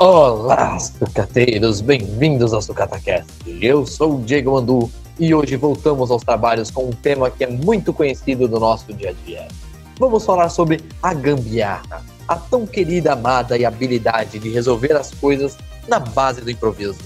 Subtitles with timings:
[0.00, 3.26] Olá, sucateiros, bem-vindos ao SucataCast.
[3.60, 4.88] Eu sou o Diego Mandu
[5.18, 9.10] e hoje voltamos aos trabalhos com um tema que é muito conhecido do nosso dia
[9.10, 9.48] a dia.
[9.98, 15.58] Vamos falar sobre a gambiarra, a tão querida, amada e habilidade de resolver as coisas
[15.88, 17.00] na base do improviso.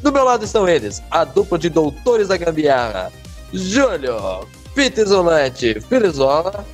[0.00, 3.12] Do meu lado estão eles, a dupla de doutores da gambiarra,
[3.52, 6.64] Júlio, Peter Isolante, Filizola.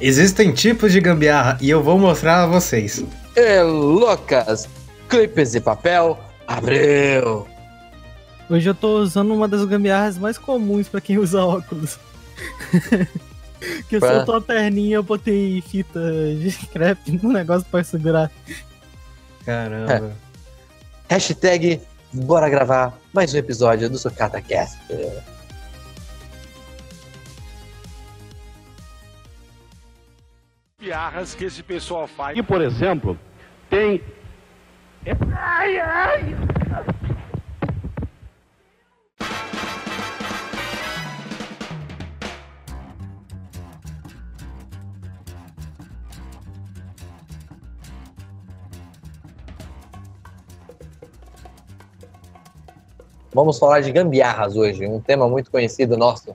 [0.00, 3.04] Existem tipos de gambiarra e eu vou mostrar a vocês.
[3.36, 4.66] E Lucas,
[5.10, 7.46] clipes de papel, Abreu.
[8.48, 11.98] Hoje eu tô usando uma das gambiarras mais comuns para quem usa óculos.
[13.88, 16.00] que eu soltou a perninha, eu botei fita
[16.34, 18.30] de crepe no negócio para segurar.
[19.44, 20.14] Caramba.
[21.08, 21.14] É.
[21.14, 21.80] Hashtag
[22.12, 24.78] bora gravar mais um episódio do Sucata Cast.
[30.78, 32.38] Piarras que esse pessoal faz.
[32.38, 33.18] E, por exemplo,
[33.68, 34.00] tem.
[35.06, 36.36] Ai, ai!
[53.32, 56.34] Vamos falar de gambiarras hoje, um tema muito conhecido nosso.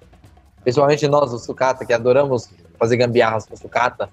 [0.63, 2.49] Principalmente nós, do Sucata, que adoramos
[2.79, 4.09] fazer gambiarras com Sucata.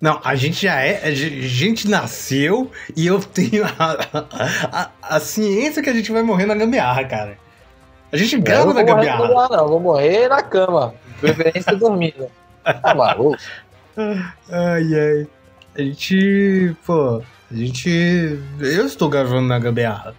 [0.00, 1.06] Não, a gente já é.
[1.06, 4.30] A gente nasceu e eu tenho a,
[4.70, 7.38] a, a, ciência que a gente vai morrer na gambiarra, cara.
[8.12, 9.26] A gente grava na gambiarra.
[9.26, 10.94] Não, não, vou morrer na cama.
[11.20, 12.30] Preferência dormindo.
[12.62, 13.36] Tá maluco?
[14.50, 15.26] Ai, ai.
[15.74, 16.76] A gente.
[16.84, 18.38] Pô, a gente.
[18.60, 20.14] Eu estou gravando na gambiarra.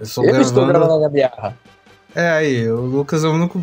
[0.00, 0.42] Eu, eu gravando...
[0.42, 1.56] estou gravando na gambiarra.
[2.14, 3.62] É aí, o Lucas é o único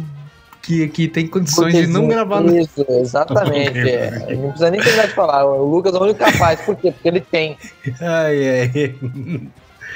[0.61, 2.57] que, que tem condições de não gravar no...
[2.57, 3.77] Isso, exatamente.
[3.77, 4.35] é.
[4.35, 5.45] Não precisa nem terminar de falar.
[5.45, 6.61] O Lucas é o único capaz.
[6.61, 6.91] Por quê?
[6.91, 7.57] Porque ele tem.
[8.01, 8.95] Ai, ai.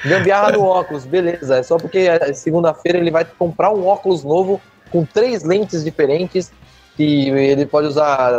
[0.06, 1.57] Gambiarra no óculos, beleza.
[1.57, 6.51] É só porque segunda-feira ele vai comprar um óculos novo com três lentes diferentes
[6.95, 8.31] que ele pode usar,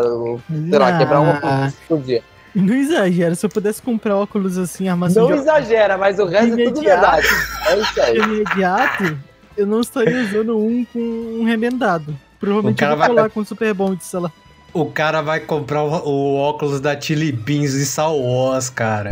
[0.48, 2.22] sei lá, quebrar uma por dia.
[2.54, 6.64] Não exagera, se eu pudesse comprar óculos assim, armação Não exagera, mas o resto é
[6.64, 7.26] tudo verdade.
[7.66, 8.16] É isso aí.
[8.16, 9.18] Imediato,
[9.56, 12.16] eu não estaria usando um com um remendado.
[12.38, 13.08] Provavelmente eu vou vai...
[13.08, 14.32] colar com Super Bond, sei lá.
[14.72, 19.10] O cara vai comprar o, o óculos da Chili Beans de Star Wars, cara.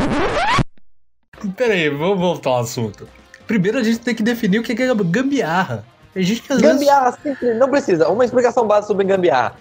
[1.57, 3.09] Pera aí, vamos voltar ao assunto.
[3.47, 5.85] Primeiro a gente tem que definir o que é gambiarra.
[6.13, 7.59] Tem gente que às gambiarra, vezes...
[7.59, 8.09] não precisa.
[8.09, 9.55] Uma explicação básica sobre gambiarra.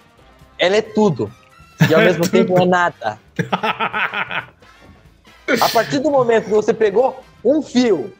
[0.58, 1.32] Ela é tudo.
[1.88, 3.18] E ao é mesmo tempo é nada.
[5.60, 8.12] A partir do momento que você pegou um fio,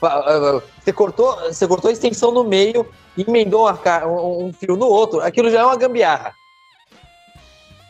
[0.00, 3.68] você cortou, você cortou a extensão no meio emendou
[4.06, 6.32] um fio no outro, aquilo já é uma gambiarra.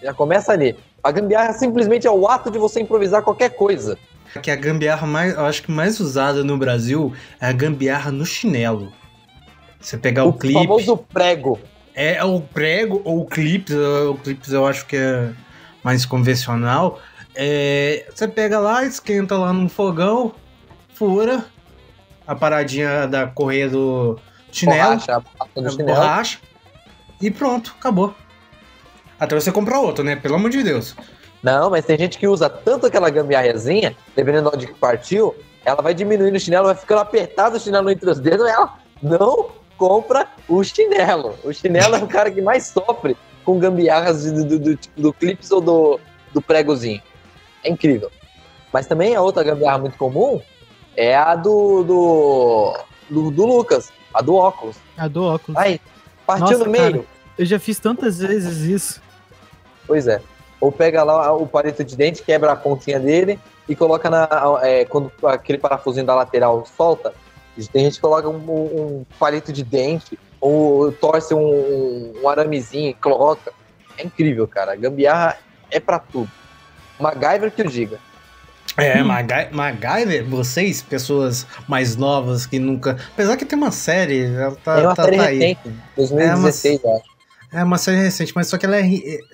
[0.02, 0.76] Já começa ali.
[1.02, 3.98] A gambiarra simplesmente é o ato de você improvisar qualquer coisa.
[4.42, 8.24] Que a gambiarra mais, eu acho que mais usada no Brasil é a gambiarra no
[8.24, 8.92] chinelo.
[9.80, 10.58] Você pegar o, o clipe.
[10.58, 11.58] O famoso prego.
[11.94, 15.32] É, é o prego ou o clips, o clips eu acho que é
[15.82, 17.00] mais convencional.
[17.34, 20.32] É, você pega lá, esquenta lá no fogão,
[20.94, 21.44] fura
[22.30, 24.16] a paradinha da correia do,
[24.52, 25.86] chinelo, borracha, a chinelo.
[25.86, 26.38] borracha
[27.20, 28.14] e pronto, acabou.
[29.18, 30.14] Até você comprar outro, né?
[30.14, 30.94] Pelo amor de Deus.
[31.42, 35.92] Não, mas tem gente que usa tanto aquela gambiarrazinha, dependendo de onde partiu, ela vai
[35.92, 40.28] diminuindo o chinelo, vai ficando apertado o chinelo entre os dedos, e ela não compra
[40.48, 41.34] o chinelo.
[41.42, 45.50] O chinelo é o cara que mais sofre com gambiarras do, do, do, do clips
[45.50, 46.00] ou do,
[46.32, 47.02] do pregozinho.
[47.64, 48.08] É incrível.
[48.72, 50.40] Mas também a outra gambiarra muito comum
[51.00, 53.90] é a do, do, do, do Lucas.
[54.12, 54.76] A do óculos.
[54.98, 55.58] A do óculos.
[55.58, 55.80] Aí,
[56.26, 56.92] partiu Nossa, no meio.
[56.92, 57.04] Cara,
[57.38, 59.02] eu já fiz tantas vezes isso.
[59.86, 60.20] Pois é.
[60.60, 64.28] Ou pega lá o palito de dente, quebra a pontinha dele e coloca na.
[64.60, 67.14] É, quando aquele parafusinho da lateral solta,
[67.72, 72.94] tem gente que coloca um, um palito de dente ou torce um, um aramezinho e
[72.94, 73.54] coloca.
[73.96, 74.76] É incrível, cara.
[74.76, 75.38] Gambiarra
[75.70, 76.30] é para tudo.
[76.98, 77.98] MacGyver que o diga.
[78.76, 82.96] É, Maga MacGyver, vocês, pessoas mais novas que nunca.
[83.12, 85.60] Apesar que tem uma série, ela tá, tem uma tá, série tá recente,
[85.96, 87.10] 2016, é uma, acho.
[87.52, 88.82] É uma série recente, mas só que ela é.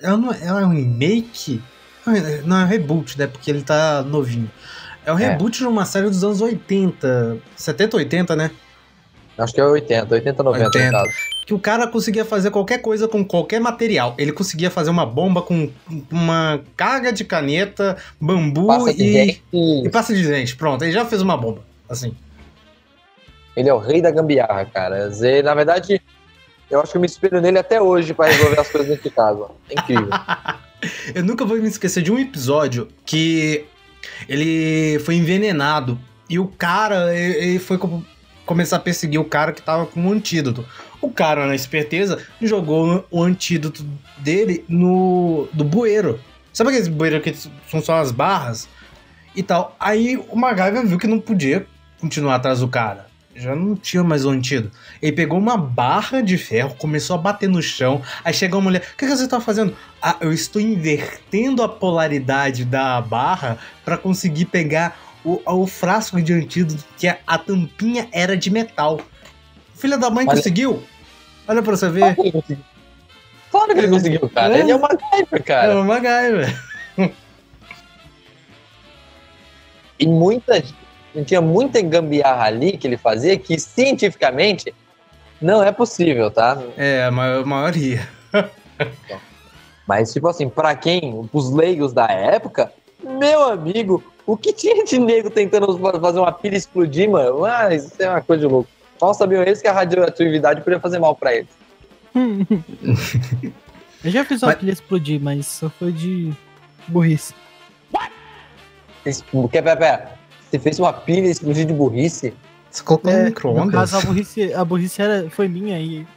[0.01, 1.61] Ela, não, ela é um remake?
[2.45, 3.27] Não, é um reboot, né?
[3.27, 4.49] Porque ele tá novinho.
[5.05, 5.29] É um é.
[5.29, 8.51] reboot de uma série dos anos 80, 70, 80, né?
[9.37, 11.03] Acho que é 80, 80, 90 80.
[11.47, 14.13] Que o cara conseguia fazer qualquer coisa com qualquer material.
[14.17, 15.71] Ele conseguia fazer uma bomba com
[16.11, 20.55] uma carga de caneta, bambu passa e, e passa de dente.
[20.55, 22.13] Pronto, ele já fez uma bomba, assim.
[23.55, 25.09] Ele é o rei da gambiarra, cara.
[25.09, 25.99] Zé, na verdade,
[26.69, 29.09] eu acho que eu me espelho nele até hoje para resolver as coisas dentro de
[29.09, 29.47] casa.
[29.69, 30.09] É incrível.
[31.15, 33.65] eu nunca vou me esquecer de um episódio que
[34.27, 35.99] ele foi envenenado
[36.29, 37.79] E o cara, ele foi
[38.45, 40.65] começar a perseguir o cara que tava com um antídoto.
[41.01, 43.85] O cara, na esperteza, jogou o antídoto
[44.17, 46.19] dele no do bueiro.
[46.51, 47.33] Sabe aqueles bueiros que
[47.69, 48.67] são só as barras?
[49.35, 49.75] E tal.
[49.79, 51.67] Aí o MacGyver viu que não podia
[52.01, 53.05] continuar atrás do cara.
[53.35, 54.75] Já não tinha mais o antídoto.
[54.99, 58.01] Ele pegou uma barra de ferro, começou a bater no chão.
[58.25, 59.75] Aí chegou a mulher: O que, que você tá fazendo?
[60.01, 66.33] Ah, eu estou invertendo a polaridade da barra para conseguir pegar o, o frasco de
[66.33, 69.01] antídoto, que a, a tampinha era de metal.
[69.77, 70.35] Filha da mãe Olha.
[70.35, 70.83] conseguiu?
[71.47, 72.15] Olha pra você ver.
[73.51, 74.57] Claro que ele conseguiu, cara.
[74.57, 74.59] É.
[74.59, 75.71] Ele é o MacGyver, cara.
[75.71, 76.63] É o MacGyver.
[79.99, 80.61] e muita
[81.25, 84.73] tinha muita gambiarra ali que ele fazia que cientificamente
[85.41, 86.61] não é possível, tá?
[86.75, 88.07] É, a maioria.
[89.87, 92.71] Mas, tipo assim, para quem, os leigos da época,
[93.01, 97.45] meu amigo, o que tinha de nego tentando fazer uma pilha explodir, mano?
[97.45, 98.69] Ah, isso é uma coisa de louco.
[98.99, 101.49] Mal sabiam eles que a radioatividade podia fazer mal para eles.
[104.03, 104.59] Eu já fiz uma mas...
[104.59, 106.31] pilha explodir, mas só foi de
[106.87, 107.33] burrice.
[107.93, 108.11] What?
[109.51, 110.11] Quer, pera, pera.
[110.49, 112.33] Você fez uma pilha explodir de burrice?
[112.69, 113.65] Você colocou é, no micro-ondas?
[113.65, 116.07] No caso, a burrice, a burrice era, foi minha e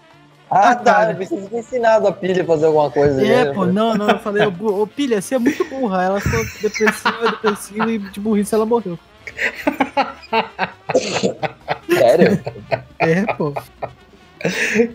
[0.51, 1.11] ah, ah, tá.
[1.13, 3.25] Eu pensei que ensinado a pilha a fazer alguma coisa.
[3.25, 3.53] É, né?
[3.53, 4.11] pô, não, não.
[4.11, 6.03] Eu falei, ô, pilha, você é muito burra.
[6.03, 8.99] Ela ficou depressiva, depressiva e de burrice ela morreu.
[11.89, 12.41] Sério?
[12.99, 13.55] É, pô.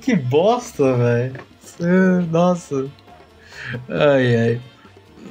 [0.01, 1.33] Que bosta, velho.
[2.31, 2.87] Nossa.
[3.89, 4.61] Ai, ai.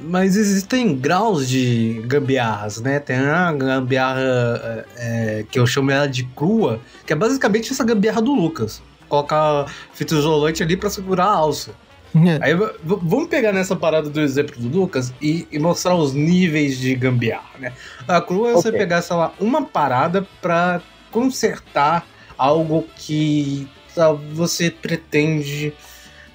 [0.01, 2.99] Mas existem graus de gambiarras, né?
[2.99, 8.21] Tem a gambiarra é, que eu chamo ela de crua, que é basicamente essa gambiarra
[8.21, 11.71] do Lucas colocar fita isolante ali para segurar a alça.
[12.15, 12.39] É.
[12.41, 12.53] Aí
[12.83, 17.59] vamos pegar nessa parada do exemplo do Lucas e, e mostrar os níveis de gambiarra,
[17.59, 17.73] né?
[18.07, 18.61] A crua é okay.
[18.61, 20.81] você pegar, sei lá, uma parada para
[21.11, 22.07] consertar
[22.37, 25.73] algo que tá, você pretende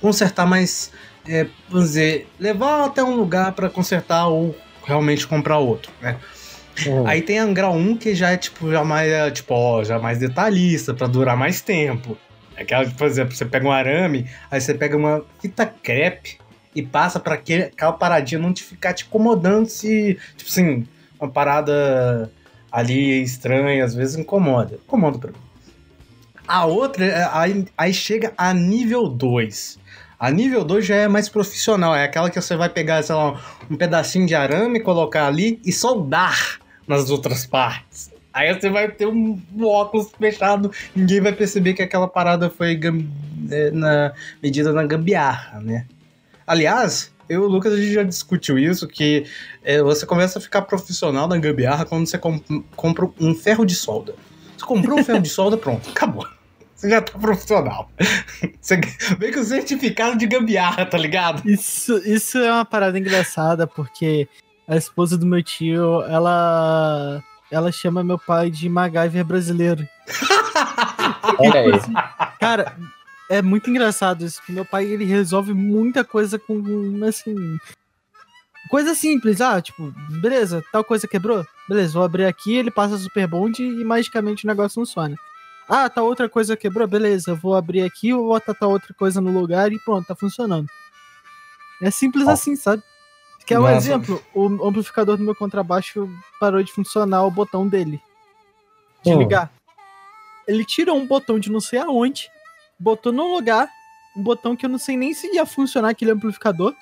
[0.03, 0.93] consertar, mas
[1.27, 4.55] é, vamos dizer, levar até um lugar para consertar ou
[4.85, 6.17] realmente comprar outro, né?
[6.87, 7.07] Uhum.
[7.07, 9.99] Aí tem a grau 1 que já é tipo já mais é, tipo, ó, já
[9.99, 12.17] mais detalhista para durar mais tempo.
[12.61, 16.39] Aquela, por exemplo, você pega um arame, aí você pega uma fita crepe
[16.75, 20.87] e passa para aquela paradinha não te ficar te incomodando se, tipo assim,
[21.19, 22.31] uma parada
[22.71, 24.75] ali estranha, às vezes incomoda.
[24.75, 25.39] Incomoda pra mim.
[26.47, 29.79] A outra, é, aí, aí chega a nível 2.
[30.19, 33.41] A nível 2 já é mais profissional, é aquela que você vai pegar, sei lá,
[33.71, 38.10] um pedacinho de arame, colocar ali e soldar nas outras partes.
[38.33, 42.79] Aí você vai ter um, óculos fechado, ninguém vai perceber que aquela parada foi
[43.51, 44.13] é, na
[44.43, 45.87] medida na gambiarra, né?
[46.47, 49.25] Aliás, eu e o Lucas a gente já discutiu isso, que
[49.63, 52.45] é, você começa a ficar profissional na gambiarra quando você comp
[52.77, 54.15] compra um ferro de solda.
[54.57, 56.27] Você comprou um ferro de solda, pronto, acabou.
[56.75, 57.91] Você já tá profissional.
[58.59, 58.81] Você
[59.19, 61.47] vem com certificado de gambiarra, tá ligado?
[61.47, 64.27] Isso, isso é uma parada engraçada, porque
[64.67, 69.87] a esposa do meu tio, ela ela chama meu pai de MacGyver brasileiro.
[71.39, 71.73] Olha aí.
[72.39, 72.77] Cara,
[73.29, 76.63] é muito engraçado isso, que meu pai ele resolve muita coisa com,
[77.07, 77.35] assim...
[78.69, 81.45] Coisa simples, ah, tipo, beleza, tal coisa quebrou?
[81.69, 85.17] Beleza, vou abrir aqui, ele passa super bond e magicamente o negócio funciona.
[85.69, 86.87] Ah, tal outra coisa quebrou?
[86.87, 90.69] Beleza, vou abrir aqui, vou botar tal outra coisa no lugar e pronto, tá funcionando.
[91.81, 92.31] É simples oh.
[92.31, 92.83] assim, sabe?
[93.47, 93.77] Que é um Nossa.
[93.77, 98.01] exemplo, o amplificador do meu contrabaixo parou de funcionar o botão dele.
[99.03, 99.19] De hum.
[99.19, 99.51] ligar.
[100.47, 102.31] Ele tirou um botão de não sei aonde,
[102.79, 103.69] botou no lugar,
[104.17, 106.75] um botão que eu não sei nem se ia funcionar aquele amplificador,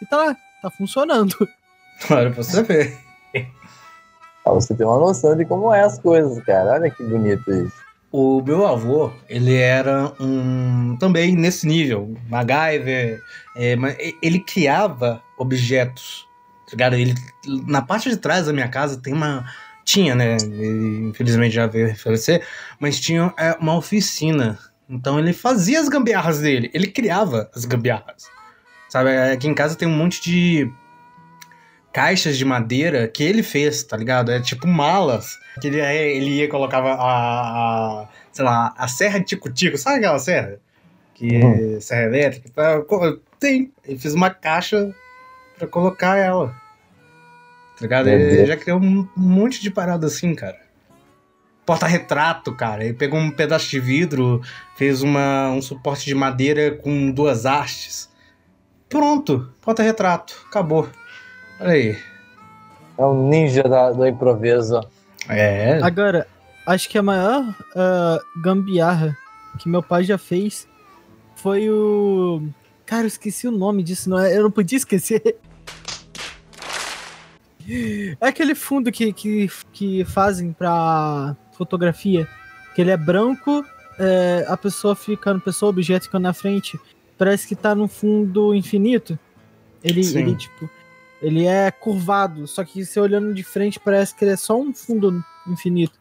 [0.00, 1.36] e tá lá, tá funcionando.
[2.10, 2.98] Olha pra você ver.
[4.42, 6.72] Pra você ter uma noção de como é as coisas, cara.
[6.72, 7.82] Olha que bonito isso.
[8.10, 10.96] O meu avô, ele era um.
[10.98, 13.22] também nesse nível, MacGyver,
[13.56, 13.74] é,
[14.20, 16.28] ele criava objetos.
[16.66, 16.96] Tá ligado?
[16.96, 17.14] Ele,
[17.66, 19.44] na parte de trás da minha casa tem uma.
[19.84, 20.36] Tinha, né?
[20.40, 22.46] Ele, infelizmente já veio falecer,
[22.78, 24.58] mas tinha é, uma oficina.
[24.88, 28.30] Então ele fazia as gambiarras dele, ele criava as gambiarras.
[28.88, 29.10] Sabe?
[29.16, 30.70] Aqui em casa tem um monte de
[31.92, 34.30] caixas de madeira que ele fez, tá ligado?
[34.30, 35.38] É tipo malas.
[35.60, 40.18] Que ele, ele ia colocava a, a, sei lá, a serra de tico-tico, sabe aquela
[40.18, 40.58] serra?
[41.14, 41.76] Que uhum.
[41.76, 42.50] é serra elétrica.
[43.38, 43.72] Tem.
[43.84, 44.94] Ele fez uma caixa
[45.58, 46.48] pra colocar ela.
[47.76, 48.08] Tá ligado?
[48.08, 50.60] Ele já criou um monte de parada assim, cara.
[51.64, 52.84] Porta-retrato, cara.
[52.84, 54.42] Ele pegou um pedaço de vidro,
[54.76, 58.10] fez uma, um suporte de madeira com duas hastes.
[58.88, 60.34] Pronto, porta-retrato.
[60.48, 60.88] Acabou.
[61.60, 61.98] Olha aí.
[62.98, 64.80] É um ninja da, do improviso.
[65.28, 65.80] É.
[65.82, 66.26] Agora,
[66.66, 69.16] acho que a maior ah, gambiarra
[69.58, 70.68] que meu pai já fez
[71.36, 72.42] foi o.
[72.92, 74.36] Cara, eu esqueci o nome disso, não é?
[74.36, 75.38] Eu não podia esquecer.
[78.20, 82.28] É aquele fundo que, que, que fazem pra fotografia.
[82.74, 83.64] Que ele é branco,
[83.98, 86.78] é, a pessoa fica, a pessoa, o objeto fica na frente.
[87.16, 89.18] Parece que tá num fundo infinito.
[89.82, 90.18] Ele, Sim.
[90.18, 90.68] ele, tipo,
[91.22, 94.74] ele é curvado, só que você olhando de frente parece que ele é só um
[94.74, 95.98] fundo infinito.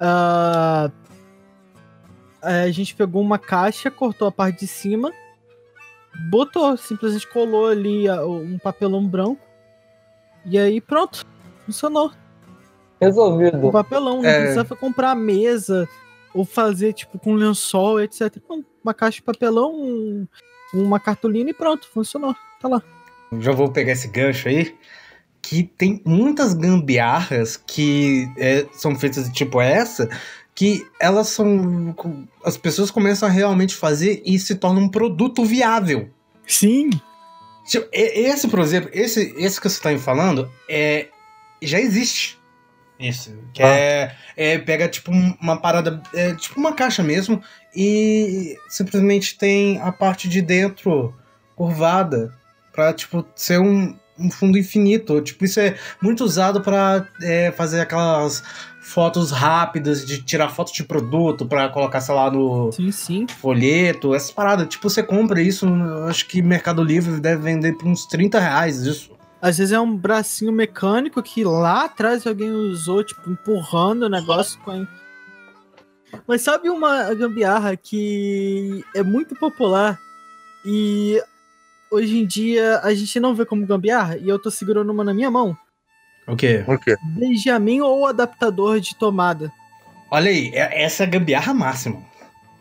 [0.00, 0.90] Ah,
[2.42, 5.12] a gente pegou uma caixa, cortou a parte de cima,
[6.30, 9.40] botou, simplesmente colou ali um papelão branco.
[10.44, 11.26] E aí pronto,
[11.66, 12.08] funcionou.
[13.00, 13.70] O Resolvido.
[13.70, 14.40] papelão, não É.
[14.40, 15.88] precisava comprar mesa
[16.34, 18.36] ou fazer tipo com lençol, etc.
[18.82, 20.26] Uma caixa de papelão, um-
[20.74, 22.34] uma cartolina e pronto, funcionou.
[22.60, 22.82] Tá lá.
[23.38, 24.76] Já vou pegar esse gancho aí.
[25.40, 30.08] Que tem muitas gambiarras que é, são feitas tipo essa,
[30.54, 31.94] que elas são.
[32.44, 36.10] As pessoas começam a realmente fazer e se torna um produto viável.
[36.46, 36.90] Sim.
[37.66, 41.08] Tipo, esse, por exemplo, esse, esse que você tá me falando, é,
[41.62, 42.38] já existe.
[42.98, 43.32] Isso.
[43.54, 43.68] Que Ah.
[43.68, 44.58] é, é.
[44.58, 46.02] Pega, tipo, um- uma parada.
[46.12, 47.40] É, tipo uma caixa mesmo.
[47.74, 51.14] E simplesmente tem a parte de dentro
[51.54, 52.34] curvada.
[52.72, 55.20] Pra, tipo, ser um, um fundo infinito.
[55.20, 58.42] Tipo, isso é muito usado pra é, fazer aquelas
[58.80, 63.26] fotos rápidas, de tirar foto de produto, pra colocar, sei lá, no Sim, sim.
[63.26, 64.66] folheto, essas paradas.
[64.68, 65.66] Tipo, você compra isso,
[66.08, 69.10] acho que Mercado Livre deve vender por uns 30 reais isso.
[69.40, 74.58] Às vezes é um bracinho mecânico que lá atrás alguém usou, tipo, empurrando o negócio
[74.60, 74.86] com.
[76.26, 79.98] Mas sabe uma gambiarra que é muito popular
[80.64, 81.22] e
[81.90, 85.14] hoje em dia a gente não vê como gambiarra e eu tô segurando uma na
[85.14, 85.56] minha mão?
[86.26, 86.62] O quê?
[86.64, 86.96] Por quê?
[87.02, 89.50] Benjamin ou adaptador de tomada?
[90.10, 92.02] Olha aí, é- essa é a gambiarra máxima.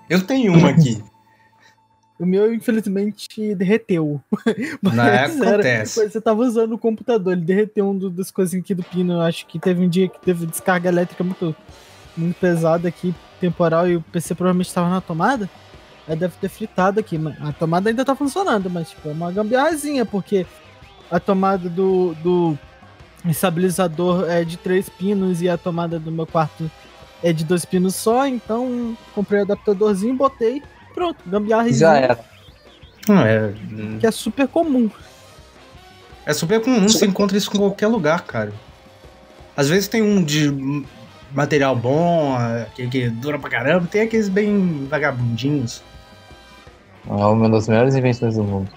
[0.10, 1.02] Eu tenho uma aqui.
[2.20, 4.20] O meu, infelizmente, derreteu.
[4.82, 6.00] Não, é, acontece.
[6.00, 9.14] Mas Você tava usando o computador, ele derreteu um do- das coisinhas aqui do pino.
[9.14, 11.56] Eu acho que teve um dia que teve descarga elétrica muito,
[12.18, 15.48] muito pesada aqui, temporal, e o PC provavelmente tava na tomada.
[16.08, 17.18] Aí deve ter fritado aqui.
[17.18, 20.46] mas A tomada ainda tá funcionando, mas tipo, é uma gambiarrazinha, porque
[21.12, 22.58] a tomada do, do
[23.26, 26.70] estabilizador é de três pinos e a tomada do meu quarto
[27.24, 30.62] é de dois pinos só, então comprei o adaptadorzinho, botei,
[30.94, 32.20] pronto, gambiarrazinha Já era.
[33.08, 33.54] Não, é,
[34.00, 34.90] que é super comum.
[36.26, 38.54] é super comum, você encontra isso em qualquer lugar, cara.
[39.56, 40.86] Às vezes tem um de
[41.32, 45.82] material bom, aquele que dura pra caramba, tem aqueles bem vagabundinhos.
[47.10, 48.70] É uma das melhores invenções do mundo.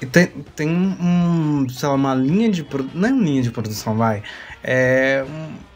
[0.00, 3.00] E tem, tem um, sei lá, uma linha de produção.
[3.00, 4.22] Não é uma linha de produção, vai.
[4.62, 5.24] É.
[5.28, 5.68] um-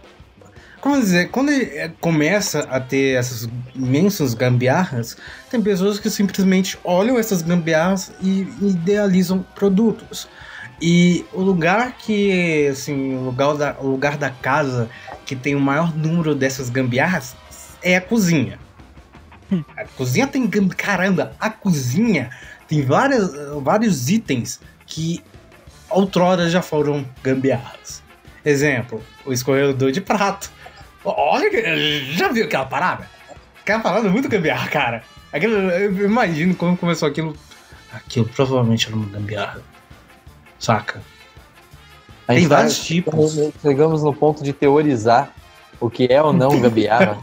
[0.80, 5.16] como dizer, quando ele é, começa a ter essas imensas gambiarras,
[5.48, 10.28] tem pessoas que simplesmente olham essas gambiarras e idealizam produtos.
[10.80, 14.90] E o lugar que, assim, o lugar da, o lugar da casa
[15.24, 17.36] que tem o maior número dessas gambiarras
[17.80, 18.58] é a cozinha.
[19.76, 20.46] A cozinha tem.
[20.46, 22.30] gam- Caramba, a cozinha
[22.68, 23.30] tem várias,
[23.62, 25.22] vários itens que
[25.90, 28.02] outrora já foram gambiarras.
[28.44, 30.50] Exemplo, o escorredor de prato.
[31.04, 31.50] Olha,
[32.12, 33.08] já viu aquela parada?
[33.60, 35.02] Aquela parada é muito gambiarra, cara.
[35.32, 37.36] Aquilo, eu imagino quando começou aquilo.
[37.92, 39.60] Aquilo provavelmente era uma gambiarra.
[40.58, 41.02] Saca?
[42.26, 43.36] A Tem tá- vários tipos.
[43.60, 45.30] Chegamos no ponto de teorizar
[45.80, 47.18] o que é ou não gambiarra.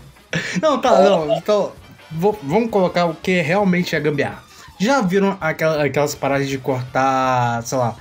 [0.62, 1.36] Não, tá, não.
[1.38, 1.72] Então,
[2.12, 4.44] vou- vamos colocar o que realmente é gambiarra.
[4.80, 7.96] Já viram aquela- aquelas paradas de cortar, sei lá,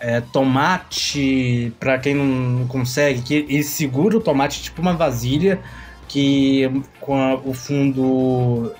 [0.00, 5.58] é, tomate, pra quem não consegue, que ele segura o tomate tipo uma vasilha,
[6.06, 8.72] que com a- o fundo.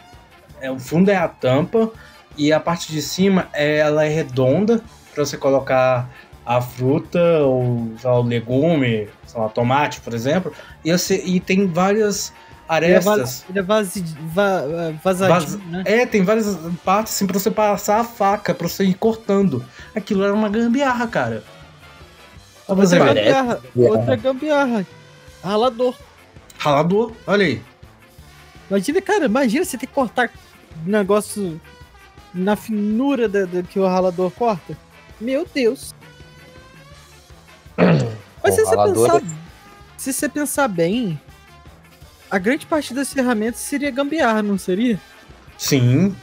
[0.61, 1.91] É, o fundo é a tampa
[2.37, 4.83] e a parte de cima é, ela é redonda
[5.15, 6.09] pra você colocar
[6.45, 10.53] a fruta ou lá, o legume, sei lá, tomate, por exemplo.
[10.85, 12.33] E, você, e tem várias
[12.71, 13.45] Ele é, arestas.
[13.49, 15.83] ele é vasi- va- eh, vazadinho, né?
[15.87, 19.65] É, tem várias partes assim pra você passar a faca, pra você ir cortando.
[19.97, 21.43] Aquilo era uma gambiarra, cara.
[22.67, 22.99] Outra ver.
[23.15, 24.87] gambiarra, outra gambiarra.
[25.43, 25.95] Ralador.
[26.59, 27.63] Ralador, olha aí.
[28.69, 30.31] Imagina, cara, imagina você ter que cortar
[30.85, 31.59] negócio
[32.35, 34.77] na finura da, da- que o ralador corta.
[35.19, 35.95] Meu Deus.
[38.43, 39.37] Mas se você, ralador pensar,
[39.97, 41.21] se você pensar bem,
[42.31, 44.99] a grande parte das ferramentas seria gambiarra, não seria?
[45.57, 46.15] Sim.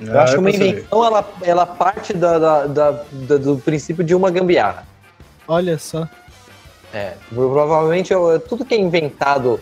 [0.00, 4.02] Eu acho que uma Ah, invenção ela, ela parte da, da- da- da- do princípio
[4.02, 4.86] de uma gambiarra.
[5.46, 6.08] Olha só.
[6.94, 9.60] É, provavelmente é tudo que é inventado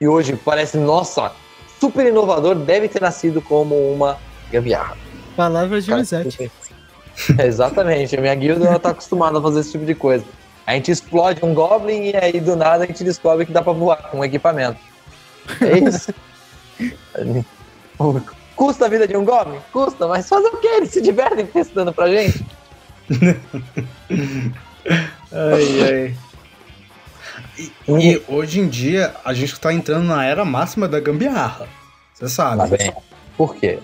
[0.00, 1.32] e hoje parece, nossa,
[1.80, 4.18] super inovador, deve ter nascido como uma
[4.50, 4.96] gambiarra.
[5.36, 6.50] Palavras de Lisette.
[7.42, 10.24] Exatamente, a minha guilda ela tá acostumada a fazer esse tipo de coisa.
[10.66, 13.72] A gente explode um Goblin e aí do nada a gente descobre que dá pra
[13.72, 14.78] voar com um equipamento.
[15.60, 16.12] É isso.
[18.54, 19.58] Custa a vida de um Goblin?
[19.72, 20.66] Custa, mas fazer o que?
[20.66, 22.44] Eles se divertem testando pra gente.
[25.32, 26.16] ai, ai.
[27.58, 31.68] E, e, hoje em dia a gente está entrando na era máxima da gambiarra.
[32.14, 32.56] Você sabe.
[32.58, 32.92] Tá bem.
[33.36, 33.78] Por quê?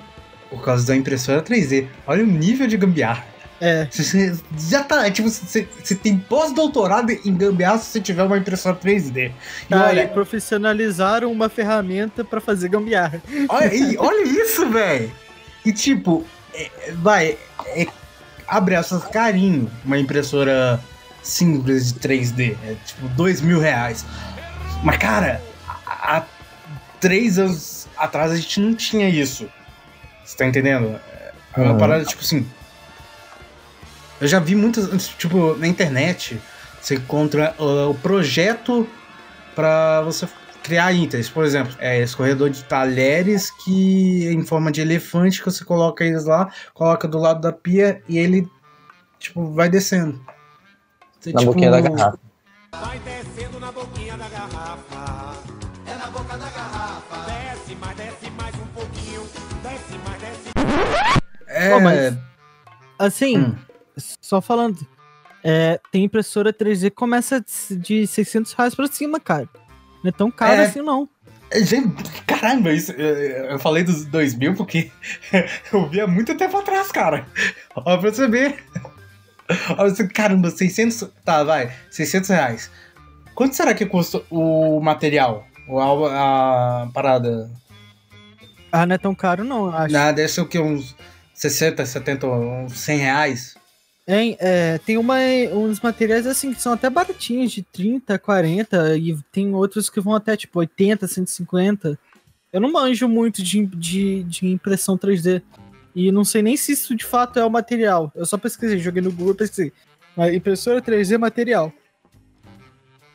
[0.48, 1.86] Por causa da impressora 3D.
[2.06, 3.31] Olha o nível de gambiarra.
[3.64, 3.86] É.
[3.88, 5.08] Você já tá.
[5.08, 9.30] Tipo, você, você tem pós-doutorado em gambiarra se você tiver uma impressora 3D.
[9.30, 13.22] E tá, olha, profissionalizaram uma ferramenta para fazer gambiarra.
[13.48, 15.12] Olha, e, olha isso, velho.
[15.64, 17.86] E tipo, é, vai, é,
[18.48, 20.80] abre essas carinho uma impressora
[21.22, 22.56] simples de 3D.
[22.66, 24.04] É tipo dois mil reais.
[24.82, 25.40] Mas, cara,
[25.86, 26.24] há
[26.98, 29.48] três anos atrás a gente não tinha isso.
[30.24, 30.98] Você tá entendendo?
[31.54, 31.78] É uma uhum.
[31.78, 32.44] parada, tipo assim.
[34.22, 35.08] Eu já vi muitas.
[35.18, 36.40] Tipo, na internet,
[36.80, 38.88] você encontra uh, o projeto
[39.52, 40.28] para você
[40.62, 41.28] criar itens.
[41.28, 46.24] Por exemplo, é escorredor de talheres que em forma de elefante que você coloca eles
[46.24, 48.48] lá, coloca do lado da pia e ele
[49.18, 50.24] tipo vai descendo.
[51.18, 52.18] Você, na tipo, boquinha da garrafa.
[52.80, 55.36] Vai descendo na boquinha da garrafa.
[55.84, 57.16] É na boca da garrafa.
[57.26, 59.22] Desce, mais desce mais um pouquinho.
[59.64, 60.50] Desce, mais desce.
[61.48, 61.80] É.
[61.80, 62.16] mas,
[63.00, 63.71] assim, hum.
[64.32, 64.78] Só falando.
[65.44, 69.46] É, tem impressora 3D que começa de 600 reais pra cima, cara.
[70.02, 71.06] Não é tão caro é, assim, não.
[71.50, 71.60] É,
[72.26, 74.90] caramba, isso, eu falei dos 2000 porque
[75.70, 77.26] eu vi há muito tempo atrás, cara.
[77.76, 78.64] Ó, pra você ver.
[80.14, 81.10] Caramba, 600.
[81.22, 81.70] Tá, vai.
[81.90, 82.70] 600 reais.
[83.34, 85.46] Quanto será que custa o material?
[85.68, 87.50] A, a parada?
[88.70, 89.94] Ah, não é tão caro, não, acho.
[89.94, 90.58] Ah, deve ser o que?
[90.58, 90.96] Uns
[91.34, 93.61] 60, 70, uns 100 reais?
[94.06, 95.16] É, tem uma,
[95.52, 100.14] uns materiais assim que são até baratinhos, de 30, 40, e tem outros que vão
[100.14, 101.98] até tipo 80, 150.
[102.52, 105.42] Eu não manjo muito de, de, de impressão 3D.
[105.94, 108.10] E não sei nem se isso de fato é o material.
[108.14, 109.72] Eu só pesquisei, joguei no Google pesquisei.
[110.34, 111.72] Impressora 3D material.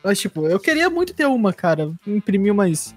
[0.02, 1.92] Mas, tipo, eu queria muito ter uma, cara.
[2.06, 2.94] Imprimir umas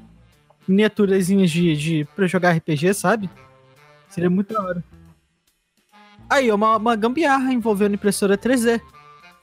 [0.68, 3.30] miniaturazinhas de, de, pra jogar RPG, sabe?
[4.10, 4.84] Seria muito da hora.
[6.32, 8.82] Aí, uma, uma gambiarra envolvendo impressora 3D.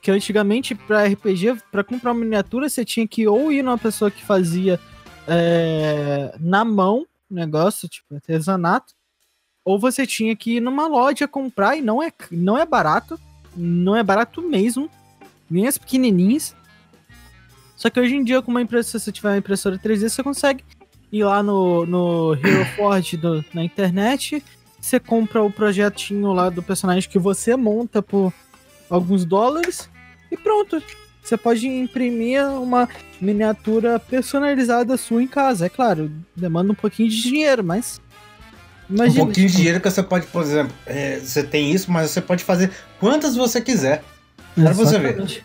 [0.01, 4.09] Que antigamente, pra RPG, pra comprar uma miniatura, você tinha que ou ir numa pessoa
[4.09, 4.79] que fazia
[5.27, 8.95] é, na mão negócio, tipo, artesanato,
[9.63, 13.19] ou você tinha que ir numa loja comprar e não é, não é barato,
[13.55, 14.89] não é barato mesmo,
[15.47, 16.55] nem as pequenininhas.
[17.75, 20.23] Só que hoje em dia, com uma impressora, se você tiver uma impressora 3D, você
[20.23, 20.63] consegue
[21.11, 24.43] ir lá no, no Hero Forge do, na internet,
[24.79, 28.33] você compra o projetinho lá do personagem que você monta por
[28.89, 29.89] alguns dólares
[30.31, 30.81] e pronto.
[31.21, 32.87] Você pode imprimir uma
[33.21, 35.65] miniatura personalizada sua em casa.
[35.65, 38.01] É claro, demanda um pouquinho de dinheiro, mas
[38.89, 42.09] Imagina, um pouquinho de dinheiro que você pode, por exemplo, é, você tem isso, mas
[42.09, 44.03] você pode fazer quantas você quiser.
[44.55, 45.43] Pra você ver.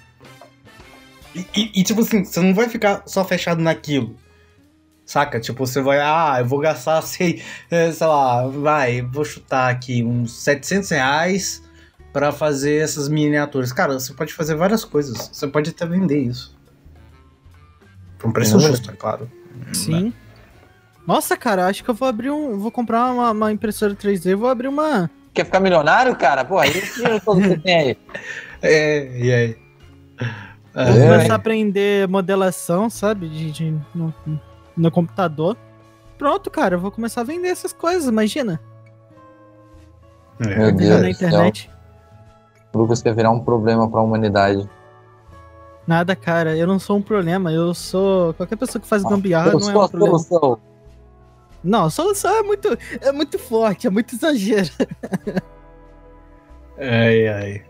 [1.34, 4.16] E, e, e, tipo assim, você não vai ficar só fechado naquilo.
[5.04, 5.38] Saca?
[5.38, 10.02] Tipo, você vai, ah, eu vou gastar, sei, é, sei lá, vai, vou chutar aqui
[10.02, 11.62] uns 700 reais
[12.12, 13.72] pra fazer essas miniaturas.
[13.72, 15.30] Cara, você pode fazer várias coisas.
[15.32, 16.56] Você pode até vender isso.
[18.18, 19.30] Por um preço justo, é claro.
[19.72, 20.12] Sim.
[21.06, 22.58] Nossa, cara, acho que eu vou abrir um.
[22.58, 25.10] Vou comprar uma, uma impressora 3D e vou abrir uma.
[25.34, 26.44] Quer ficar milionário, cara?
[26.44, 27.98] Pô, aí dinheiro todo que você tem aí.
[28.66, 29.56] É, e aí?
[30.74, 31.06] Vou é.
[31.06, 33.28] começar a aprender modelação, sabe?
[33.28, 34.14] De, de no,
[34.76, 35.56] no, computador.
[36.18, 38.60] Pronto, cara, eu vou começar a vender essas coisas, imagina.
[40.40, 40.56] É.
[40.56, 41.70] Meu Deus na internet.
[42.72, 44.68] O Lucas quer virar um problema pra humanidade.
[45.86, 48.32] Nada, cara, eu não sou um problema, eu sou.
[48.34, 50.18] Qualquer pessoa que faz gambiarra não é um problema.
[50.18, 50.58] Solução.
[51.62, 54.68] Não, solução é muito, é muito forte, é muito exagero.
[56.76, 57.64] Ai, ai.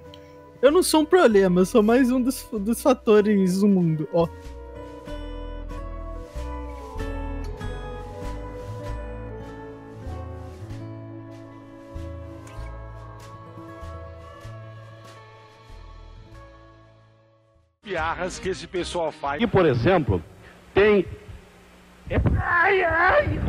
[0.62, 4.27] Eu não sou um problema, eu sou mais um dos, dos fatores do mundo, ó.
[17.85, 19.42] piarras que esse pessoal faz.
[19.42, 20.23] E, por exemplo,
[20.73, 21.05] tem.
[22.09, 22.16] É.
[22.40, 23.40] Ai, ai!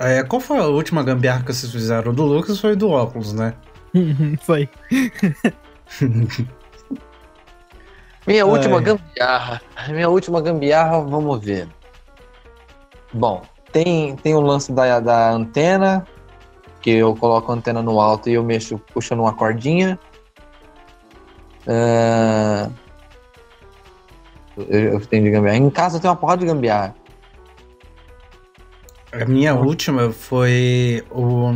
[0.00, 2.12] É, qual foi a última gambiarra que vocês fizeram?
[2.12, 3.54] O do Lucas foi do óculos, né?
[4.42, 4.68] foi.
[8.28, 8.82] Minha última Ai.
[8.82, 9.62] gambiarra.
[9.88, 11.66] Minha última gambiarra, vamos ver.
[13.10, 16.06] Bom, tem, tem o lance da, da antena,
[16.82, 19.98] que eu coloco a antena no alto e eu mexo puxando uma cordinha.
[21.66, 22.68] Ah,
[24.58, 25.56] eu, eu tenho de gambiarra.
[25.56, 26.94] Em casa eu tenho uma porrada de gambiarra.
[29.10, 31.50] A minha última foi o.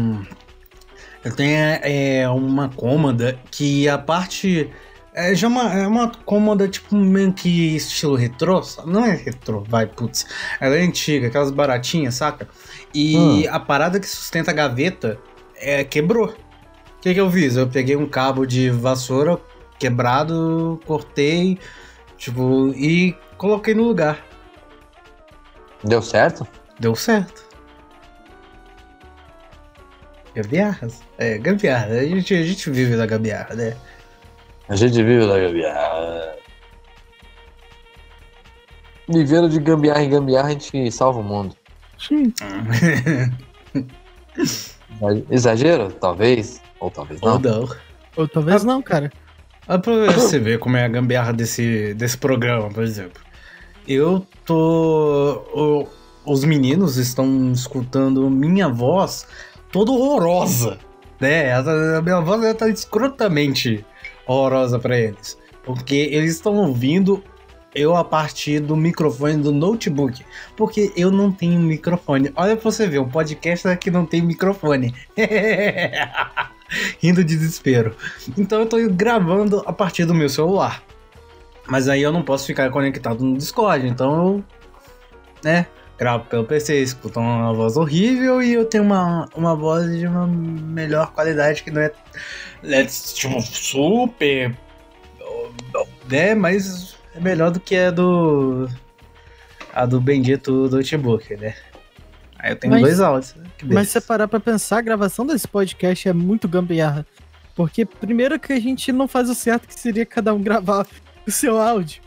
[1.23, 4.73] Eu tenho é, uma cômoda que a parte.
[5.15, 8.63] É já uma, é uma cômoda tipo meio que estilo retrô.
[8.63, 8.91] sabe?
[8.91, 10.27] Não é retrô, vai, putz.
[10.59, 12.49] Ela é antiga, aquelas baratinhas, saca?
[12.95, 15.19] E a parada que sustenta a gaveta
[15.57, 16.29] é, quebrou.
[16.29, 17.57] O que, que eu fiz?
[17.57, 19.39] Eu peguei um cabo de vassoura
[19.79, 21.59] quebrado, cortei,
[22.17, 24.25] tipo, e coloquei no lugar.
[25.85, 26.47] Deu certo?
[26.79, 27.43] Deu certo.
[30.35, 31.01] Gambiarras?
[31.19, 31.87] É, gambiarra.
[31.87, 33.77] A gente, a gente vive da gambiarra, né?
[34.69, 36.35] A gente vive da gambiarra.
[39.09, 41.55] Vivendo de gambiarra em gambiarra, a gente salva o mundo.
[41.99, 42.33] Sim.
[45.31, 45.93] Exagero?
[45.93, 46.61] Talvez.
[46.81, 47.61] Ou talvez Ou não.
[47.63, 47.69] não.
[48.17, 49.11] Ou talvez não, cara.
[49.69, 53.21] Olha pra você ver como é a gambiarra desse, desse programa, por exemplo.
[53.87, 55.43] Eu tô.
[55.55, 55.89] o-
[56.25, 59.27] os meninos estão escutando minha voz
[59.73, 60.79] toda horrorosa,
[61.21, 61.53] né?
[61.53, 63.85] A minha voz tá escrotamente
[64.27, 65.39] horrorosa pra eles.
[65.65, 67.23] Porque eles estão ouvindo
[67.75, 70.25] eu a partir do microfone do notebook.
[70.57, 72.33] Porque eu não tenho microfone.
[72.37, 74.95] Olha pra você ver, um podcast que não tem microfone.
[77.01, 77.95] Rindo de desespero.
[78.37, 80.83] Então eu tô gravando a partir do meu celular.
[81.67, 83.87] Mas aí eu não posso ficar conectado no Discord.
[83.87, 84.45] Então
[85.43, 85.67] né,
[86.03, 90.27] gravo pelo PC, escuto uma voz horrível e eu tenho uma, uma voz de uma
[90.27, 91.93] melhor qualidade que não é,
[92.65, 94.53] é tipo, super.
[96.11, 98.69] né, mas é melhor do que a do.
[99.73, 101.55] a do bendito notebook, né?
[102.37, 103.35] Aí eu tenho Mas- dois áudios.
[103.37, 103.45] né?
[103.63, 107.07] Mas se você parar pra pensar, a gravação desse podcast é muito gambiarra.
[107.55, 110.85] Porque primeiro que a gente não faz o certo que seria cada um gravar
[111.25, 112.03] o seu áudio.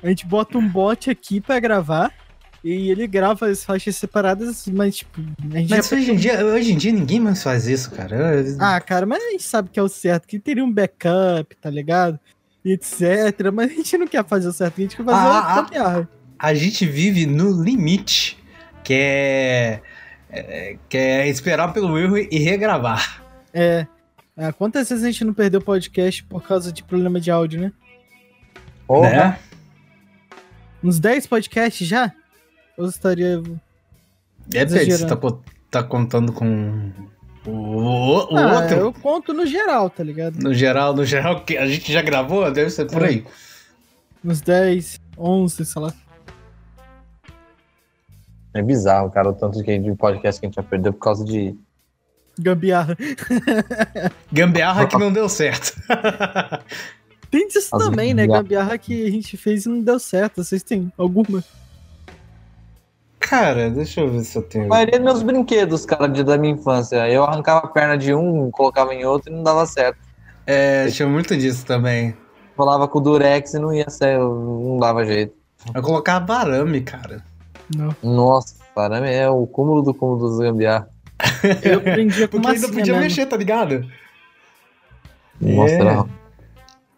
[0.00, 2.12] A gente bota um bot aqui pra gravar
[2.64, 5.20] e ele grava as faixas separadas, mas tipo,
[5.52, 5.96] a gente Mas já...
[5.96, 8.36] hoje em, dia, hoje em dia ninguém mais faz isso, cara.
[8.36, 11.56] Eu- Ah, cara, mas a gente sabe que é o certo, que teria um backup,
[11.60, 12.18] tá ligado?
[12.64, 13.50] E etc.
[13.52, 15.62] Mas a gente não quer fazer o certo, a gente quer fazer Ah, o ah.
[15.62, 16.08] gambiarra.
[16.38, 18.38] a gente vive no limite,
[18.84, 19.80] que é,
[20.30, 23.22] é- que é esperar pelo erro e regravar.
[23.52, 23.86] É.
[24.56, 27.72] Quantas vezes a gente não perdeu podcast por causa de problema de áudio, né?
[28.86, 29.10] Porra.
[29.10, 29.38] Né?
[30.82, 32.12] Uns 10 podcasts já?
[32.76, 33.42] Ou você estaria.
[34.46, 35.16] Depende, você tá,
[35.70, 36.90] tá contando com
[37.46, 37.50] o,
[38.32, 38.76] o Ah, outro.
[38.76, 40.36] eu conto no geral, tá ligado?
[40.40, 43.08] No geral, no geral, que a gente já gravou, deve ser por É.
[43.08, 43.26] aí.
[44.24, 45.92] Uns 10, 11, sei lá.
[48.54, 51.56] É bizarro, cara, o tanto de podcast que a gente já perdeu por causa de.
[52.38, 52.96] Gambiarra.
[54.32, 55.74] Gambiarra que não deu certo.
[57.30, 58.26] Tem disso As também, né?
[58.26, 58.42] gambiarra.
[58.42, 60.42] Gambiarra que a gente fez e não deu certo.
[60.44, 61.42] Vocês têm alguma?
[63.32, 64.66] Cara, deixa eu ver se eu tenho.
[64.66, 67.08] A maioria dos meus brinquedos, cara, de, da minha infância.
[67.08, 69.96] Eu arrancava a perna de um, colocava em outro e não dava certo.
[70.46, 72.14] É, tinha muito disso também.
[72.58, 75.32] Rolava com o Durex e não ia ser, não dava jeito.
[75.74, 77.24] Eu colocava arame, cara.
[77.74, 77.96] Não.
[78.02, 80.90] Nossa, cara, é o cúmulo do cúmulo dos gambiarra.
[81.64, 83.00] Eu prendia com Porque ainda podia mesmo.
[83.00, 83.82] mexer, tá ligado?
[85.40, 86.04] Nossa, É.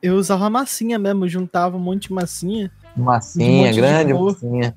[0.03, 2.73] Eu usava massinha mesmo, juntava um monte de massinha.
[2.97, 4.77] massinha, Um grande massinha.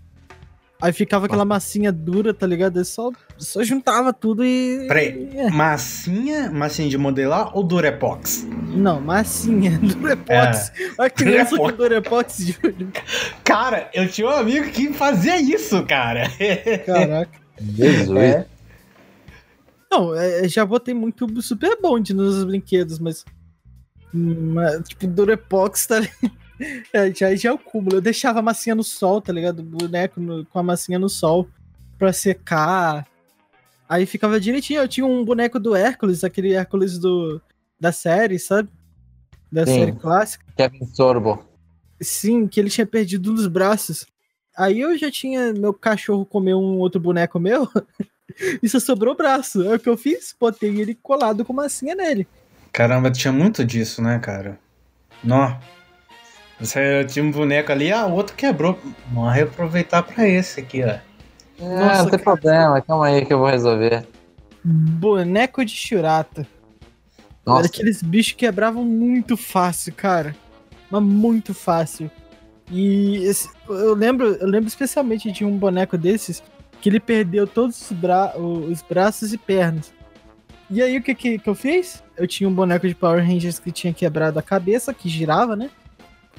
[0.79, 2.77] Aí ficava aquela massinha dura, tá ligado?
[2.77, 4.85] Eu só, só juntava tudo e.
[4.87, 5.29] Peraí.
[5.33, 5.49] É.
[5.49, 8.47] Massinha, massinha de modelar ou Durepox?
[8.75, 10.71] Não, massinha, Durepox.
[10.99, 12.91] A criança com Durepox, Júlio.
[13.43, 16.23] Cara, eu tinha um amigo que fazia isso, cara.
[16.85, 17.39] Caraca.
[17.59, 18.17] Jesus.
[18.17, 18.45] É.
[19.91, 23.25] Não, é, já botei muito super bonde nos brinquedos, mas.
[24.13, 26.46] mas, tipo, Durepox, tá ligado?
[26.93, 27.97] É, já, já é o cúmulo.
[27.97, 29.59] Eu deixava a massinha no sol, tá ligado?
[29.59, 31.47] O boneco no- com a massinha no sol
[31.97, 33.07] pra secar.
[33.87, 34.81] Aí ficava direitinho.
[34.81, 37.41] Eu tinha um boneco do Hércules, aquele Hércules do,
[37.79, 38.69] da série, sabe?
[39.51, 39.73] Da Sim.
[39.79, 40.45] série clássica.
[40.55, 41.45] Kevin Sorbo.
[42.01, 44.05] Sim, que ele tinha perdido um dos braços.
[44.55, 47.67] Aí eu já tinha meu cachorro comer um outro boneco meu.
[48.61, 49.61] e só sobrou o braço.
[49.61, 50.35] Aí o que eu fiz?
[50.39, 52.27] Botei ele colado com massinha nele.
[52.73, 54.59] Caramba, tinha muito disso, né, cara?
[55.23, 55.57] Nó.
[56.59, 58.77] Você tinha um boneco ali, ah, o outro quebrou.
[59.11, 60.87] Vamos reaproveitar pra esse aqui, ó.
[60.87, 64.05] É, Nossa, não tem problema, calma aí que eu vou resolver.
[64.63, 66.41] Boneco de Shurata.
[66.41, 70.35] Era Nossa, aqueles bichos que quebravam muito fácil, cara.
[70.89, 72.09] Mas muito fácil.
[72.69, 76.43] E esse- eu lembro, eu lembro especialmente de um boneco desses
[76.81, 79.93] que ele perdeu todos os, bra os braços e pernas.
[80.69, 82.03] E aí o que, que que eu fiz?
[82.17, 85.69] Eu tinha um boneco de Power Rangers que tinha quebrado a cabeça, que girava, né?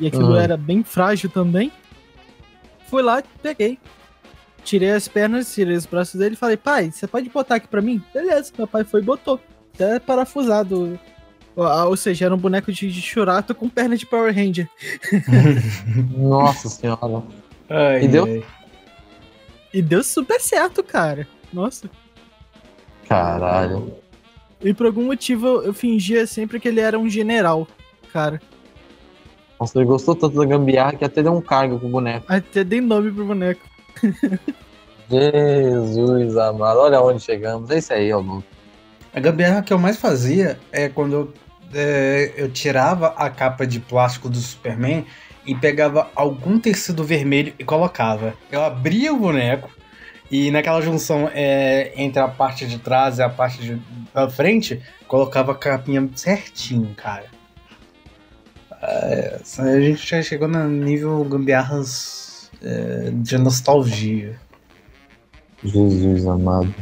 [0.01, 0.37] E aquilo Uhum.
[0.37, 1.73] era bem frágil também.
[2.89, 3.79] Fui lá, peguei.
[4.65, 7.81] Tirei as pernas, tirei os braços dele e falei, pai, você pode botar aqui pra
[7.81, 8.03] mim?
[8.13, 9.41] Beleza, meu pai foi e botou.
[9.75, 10.99] Até parafusado.
[11.57, 14.69] Ou- Ou seja, era um boneco de, de churato com perna de Power Ranger.
[16.17, 17.23] nossa senhora.
[17.69, 18.25] Ai, E deu?
[18.25, 18.45] ai.
[19.73, 21.27] E deu super certo, cara.
[21.53, 21.91] Nossa.
[23.09, 23.95] Caralho.
[24.61, 27.67] E por algum motivo eu fingia sempre que ele era um general,
[28.13, 28.41] cara.
[29.59, 32.27] Nossa, ele gostou tanto da gambiarra que até deu um cargo pro boneco.
[32.29, 33.61] Até dei nome pro boneco.
[35.11, 37.71] Jesus amado, olha onde chegamos.
[37.71, 38.23] É isso aí, ó.
[39.13, 41.33] A gambiarra que eu mais fazia é quando eu,
[41.75, 45.05] é, eu tirava a capa de plástico do Superman
[45.47, 48.35] e pegava algum tecido vermelho e colocava.
[48.53, 49.71] Eu abria o boneco
[50.31, 54.81] e naquela junção é, entre a parte de trás e a parte de, da frente,
[55.07, 57.25] colocava a capinha certinho, cara.
[58.81, 64.39] É, a gente já chegou no nível gambiarras é, de nostalgia.
[65.65, 66.73] Jesus amado.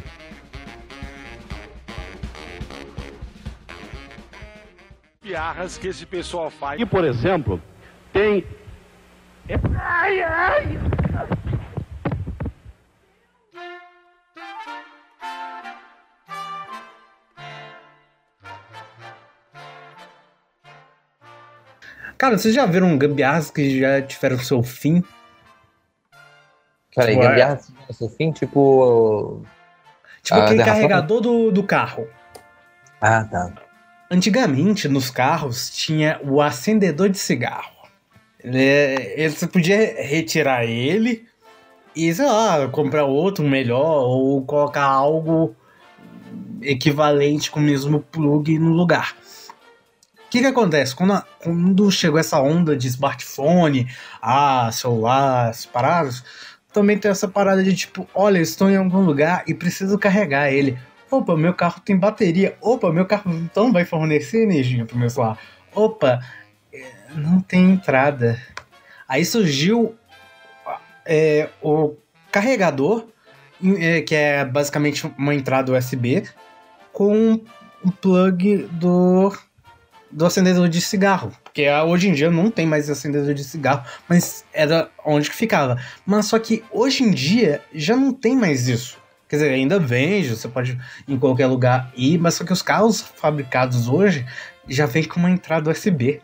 [5.23, 6.81] Piarras que esse pessoal faz.
[6.81, 7.61] E, por exemplo,
[8.13, 8.45] tem.
[9.79, 10.79] Ai, ai.
[22.19, 25.03] Cara, vocês já viram gambiarras que já tiveram seu fim?
[26.95, 27.61] Peraí, Tipo, é- gambiarra
[28.01, 29.43] no fim, tipo.
[30.23, 32.07] Tipo aquele carregador do, do carro.
[33.01, 33.53] Ah, tá.
[34.11, 37.73] Antigamente, nos carros, tinha o acendedor de cigarro.
[38.43, 41.27] Ele, é- ele- você podia retirar ele
[41.95, 45.55] e, sei lá, comprar outro melhor ou colocar algo
[46.63, 49.15] equivalente com o mesmo plug no lugar.
[50.37, 50.95] Que, que acontece?
[50.95, 53.89] Quando, a- quando chegou essa onda de smartphone,
[54.21, 56.23] ah, celular, essas paradas,
[56.73, 60.79] também tem essa parada de tipo, olha, estou em algum lugar e preciso carregar ele.
[61.11, 62.55] Opa, meu carro tem bateria.
[62.61, 65.39] Opa, meu carro então vai fornecer energia para o meu celular.
[65.75, 66.21] Opa,
[66.71, 68.39] é, não tem entrada.
[69.09, 69.97] Aí surgiu
[71.07, 71.95] é, o
[72.31, 73.07] carregador,
[73.79, 76.25] é, que é basicamente uma entrada USB,
[76.93, 77.41] com
[77.83, 79.33] o plug do,
[80.11, 81.33] do acendedor de cigarro.
[81.43, 85.79] Porque hoje em dia não tem mais acendedor de cigarro, mas era onde que ficava.
[86.05, 88.99] Mas só que hoje em dia já não tem mais isso.
[89.29, 92.63] Quer dizer, ainda vende, você pode ir em qualquer lugar ir, mas só que os
[92.63, 94.25] carros fabricados hoje
[94.69, 96.21] já vem com uma entrada USB.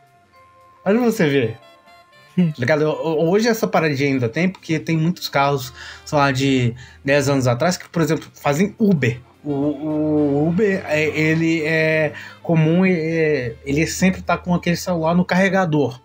[0.84, 1.58] Olha você ver.
[2.34, 2.84] Tá ligado?
[2.86, 5.70] Hoje essa paradinha ainda tem, porque tem muitos carros,
[6.02, 9.20] sei lá, de 10 anos atrás, que, por exemplo, fazem Uber.
[9.44, 15.24] O, o Uber, é, ele é comum, é, ele sempre tá com aquele celular no
[15.24, 16.00] carregador,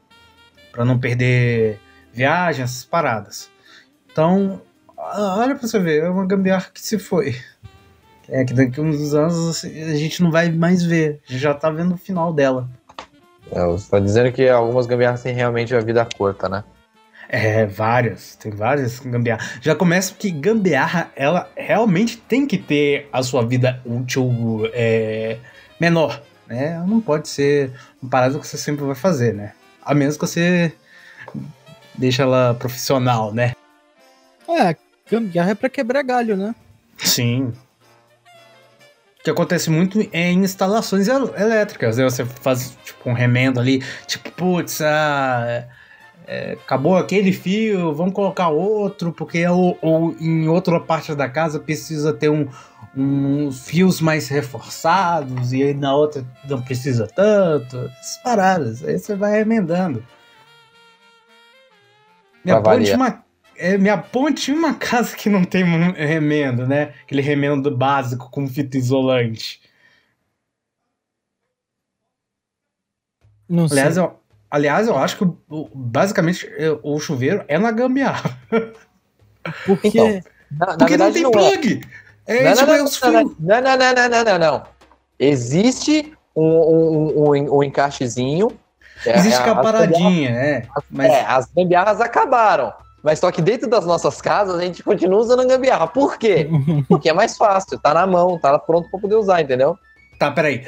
[0.72, 1.80] para não perder
[2.12, 3.50] viagem, essas paradas.
[4.12, 4.62] Então,
[4.98, 7.36] olha pra você ver, é uma gambiarra que se foi.
[8.28, 11.54] É que daqui a uns anos a gente não vai mais ver, a gente já
[11.54, 12.68] tá vendo o final dela.
[13.52, 16.64] É, você tá dizendo que algumas gambiarras têm realmente a vida curta, né?
[17.30, 19.60] É, várias, tem várias gambiarras.
[19.62, 24.32] Já começa que gambiarra, ela realmente tem que ter a sua vida útil
[24.74, 25.38] é,
[25.80, 26.82] menor, né?
[26.88, 29.52] Não pode ser uma parada que você sempre vai fazer, né?
[29.84, 30.72] A menos que você
[31.96, 33.54] deixe ela profissional, né?
[34.48, 34.76] É,
[35.12, 36.56] gambiarra é pra quebrar galho, né?
[36.98, 37.54] Sim.
[39.20, 42.06] O que acontece muito é em instalações el- elétricas, né?
[42.06, 45.68] Você faz tipo um remendo ali, tipo, putz, ah,
[46.28, 51.58] é, acabou aquele fio, vamos colocar outro, porque ou, ou em outra parte da casa
[51.58, 52.50] precisa ter um,
[52.96, 57.78] uns fios mais reforçados e aí na outra não precisa tanto.
[57.78, 60.04] Essas paradas, aí você vai remendando.
[62.44, 63.24] Minha ponte, uma,
[63.56, 66.94] é, minha ponte uma casa que não tem um remendo, né?
[67.04, 69.62] Aquele remendo básico com fita isolante.
[73.48, 74.04] Não Aliás, sei.
[74.04, 75.28] eu, aliás, eu acho que
[75.74, 76.50] basicamente
[76.84, 78.38] o chuveiro é na gambiarra.
[79.66, 81.34] Porque Então, Na, na Porque não verdade, tem não é.
[81.34, 81.82] plug!
[82.26, 84.64] É, Não, tipo, não, é não, não, não, não, não, não, não, não, não.
[85.20, 88.52] Existe um, um, um, um encaixezinho.
[89.06, 90.64] É, Existe é, as paradinha, é.
[90.90, 92.74] Mas É, as gambiarras acabaram.
[93.04, 95.88] Mas só que dentro das nossas casas a gente continua usando a gambiarra.
[95.88, 96.50] Por quê?
[96.90, 99.78] Porque é mais fácil, tá na mão, tá pronto pra poder usar, entendeu?
[100.18, 100.66] Tá, peraí.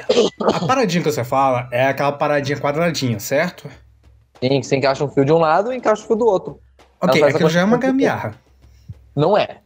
[0.54, 3.68] A paradinha que você fala é aquela paradinha quadradinha, certo?
[4.42, 6.60] Sim, que você encaixa um fio de um lado e encaixa o fio do outro.
[7.02, 8.36] Ok, aquilo já é uma gambiarra.
[9.16, 9.58] Não é.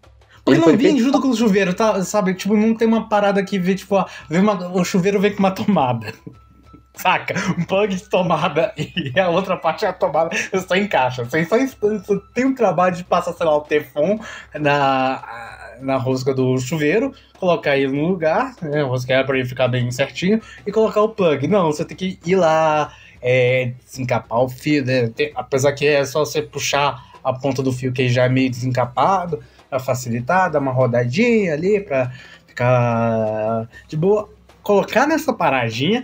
[0.45, 2.03] Porque Ele não vem junto com o chuveiro, tá?
[2.03, 2.33] Sabe?
[2.33, 5.39] Tipo, não tem uma parada que vê, tipo, ó, vem uma- o chuveiro vem com
[5.39, 6.13] uma tomada.
[6.95, 7.33] Saca?
[7.57, 11.23] Um plug de tomada e a outra parte é a tomada, você só encaixa.
[11.25, 11.57] Você só,
[12.03, 14.19] só tem um trabalho de passar, sei lá, o Teflon
[14.53, 15.23] na,
[15.83, 18.81] na rosca do chuveiro, colocar ele no lugar, né?
[18.81, 21.47] Rosquear pra ele ficar bem certinho e colocar o plug.
[21.47, 25.07] Não, você tem que ir lá, é, desencapar o fio, né?
[25.09, 28.49] Tem- apesar que é só você puxar a ponta do fio que já é meio
[28.49, 32.11] desencapado, pra facilitar, dar uma rodadinha ali pra
[32.45, 34.29] ficar de boa.
[34.61, 36.03] Colocar nessa paradinha,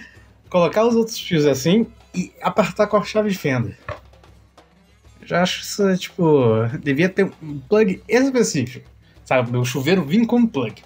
[0.50, 3.78] colocar os outros fios assim e apertar com a chave de fenda.
[5.24, 8.90] Já acho isso, tipo, devia ter um plug específico.
[9.30, 10.82] Sabe, o chuveiro vir com um plug.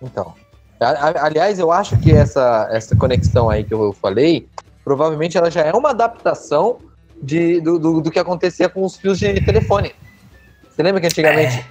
[0.00, 0.32] Então.
[0.78, 4.48] Aliás, eu acho que essa, essa conexão aí que eu falei,
[4.84, 6.78] provavelmente ela já é uma adaptação
[7.20, 9.92] de, do, do, do que acontecia com os fios de telefone.
[10.70, 11.66] Você lembra que antigamente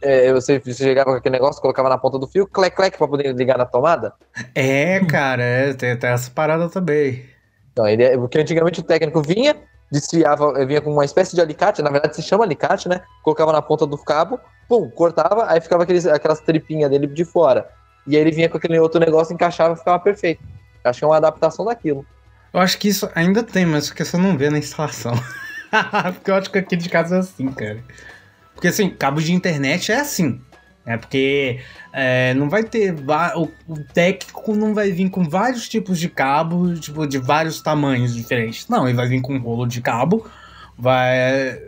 [0.00, 3.06] é, você, você chegava com aquele negócio, colocava na ponta do fio, clec, clec, pra
[3.06, 4.14] poder ligar na tomada?
[4.54, 7.26] É, cara, é, tem, tem essa parada também.
[7.74, 9.54] Então, ele, é- porque antigamente o técnico vinha,
[9.92, 13.02] desfiava, vinha com uma espécie de alicate, na verdade se chama alicate, né?
[13.22, 17.68] Colocava na ponta do cabo, pum, cortava, aí ficava aqueles, aquelas tripinhas dele de fora.
[18.06, 20.42] E aí ele vinha com aquele outro negócio, encaixava e ficava perfeito.
[20.84, 22.04] Acho que é uma adaptação daquilo.
[22.52, 25.14] Eu acho que isso ainda tem, mas que você não vê na instalação.
[26.14, 27.82] Porque eu acho que aqui de casa é assim, cara.
[28.54, 30.40] Porque assim, cabo de internet é assim.
[30.86, 31.60] É porque
[31.92, 32.94] é, não vai ter.
[33.36, 38.14] O, o técnico não vai vir com vários tipos de cabo, tipo, de vários tamanhos
[38.14, 38.68] diferentes.
[38.68, 40.26] Não, ele vai vir com um rolo de cabo.
[40.78, 41.58] Vai.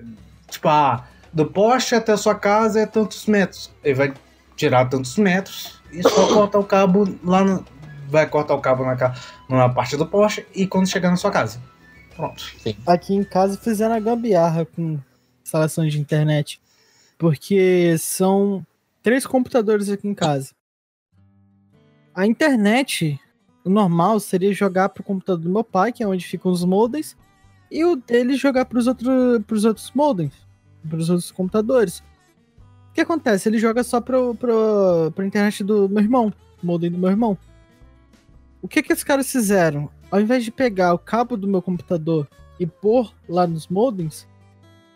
[0.51, 3.70] Tipo, ah, do poste até a sua casa é tantos metros.
[3.85, 4.14] Ele vai
[4.57, 7.62] tirar tantos metros e só cortar o cabo lá no.
[8.09, 8.96] Vai cortar o cabo na,
[9.46, 11.61] numa parte do poste e quando chegar na sua casa.
[12.14, 12.42] Pronto.
[12.87, 14.99] Aqui em casa fizeram a gambiarra com
[15.44, 16.59] instalação de internet.
[17.18, 18.64] Porque são
[19.03, 20.55] três computadores aqui em casa.
[22.14, 23.20] A internet,
[23.62, 27.14] o normal seria jogar pro computador do meu pai, que é onde ficam os modems,
[27.70, 29.11] e o dele jogar pros, outro,
[29.46, 30.46] pros outros modems,
[30.87, 31.99] pros outros computadores.
[32.90, 33.49] O que acontece?
[33.49, 37.37] Ele joga só pro, pro, pra internet do meu irmão, modem do meu irmão.
[38.62, 39.90] O que que os caras fizeram?
[40.11, 44.27] Ao invés de pegar o cabo do meu computador e pôr lá nos modems,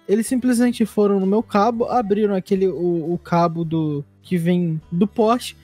[0.08, 5.06] eles simplesmente foram no meu cabo, abriram aquele o, o cabo do que vem do
[5.06, 5.56] poste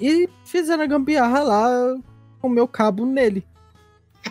[0.00, 1.96] e fizeram a gambiarra lá
[2.40, 3.44] com o meu cabo nele.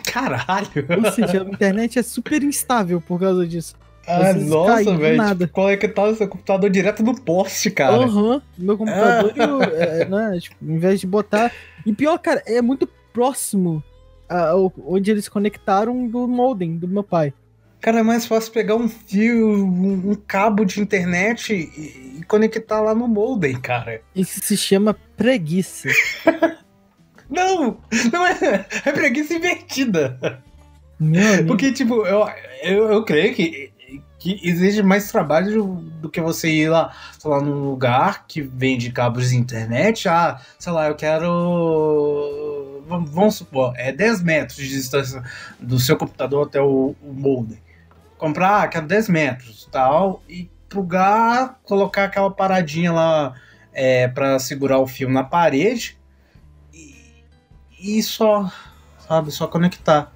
[0.04, 0.68] Caralho!
[1.04, 3.76] Ou seja, a internet é super instável por causa disso.
[4.06, 5.28] Ah, Vocês nossa, velho.
[5.28, 7.96] Tipo, conectar o seu computador direto no poste, cara.
[8.04, 11.50] Aham, meu computador o, é, né, tipo, em vez de botar.
[11.86, 13.82] E pior, cara, é muito próximo
[14.28, 17.32] a- ao- onde eles conectaram do modem do meu pai.
[17.80, 22.80] Cara, é mais fácil pegar um fio, um, um cabo de internet e, e conectar
[22.80, 24.00] lá no modem, cara.
[24.16, 25.88] Isso se chama preguiça.
[27.28, 27.78] Não!
[28.12, 28.66] Não é.
[28.84, 30.18] É preguiça invertida.
[31.46, 32.26] Porque, tipo, eu,
[32.62, 33.70] eu, eu creio que,
[34.24, 35.64] que exige mais trabalho
[36.00, 40.08] do que você ir lá, sei lá, num lugar que vende cabos de internet.
[40.08, 42.82] Ah, sei lá, eu quero.
[42.86, 45.22] Vamos, supor, é 10 metros de distância
[45.60, 47.58] do seu computador até o, o modem.
[48.16, 53.34] Comprar, ah, quero 10 metros tal, e plugar, colocar aquela paradinha lá
[53.74, 55.98] é, para segurar o fio na parede
[56.72, 56.94] e,
[57.78, 58.50] e só,
[59.06, 60.10] sabe, só conectar.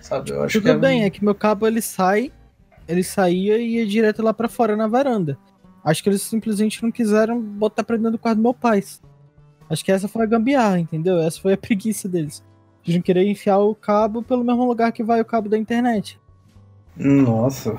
[0.00, 2.32] Sabe, eu acho Tudo que é- bem, é que meu cabo ele sai,
[2.90, 5.38] ele saía e ia direto lá pra fora na varanda.
[5.84, 8.82] Acho que eles simplesmente não quiseram botar pra dentro do quarto do meu pai.
[9.68, 11.18] Acho que essa foi a gambiarra, entendeu?
[11.18, 12.42] Essa foi a preguiça deles.
[12.84, 16.18] Eles não queriam enfiar o cabo pelo mesmo lugar que vai o cabo da internet.
[16.96, 17.78] Nossa.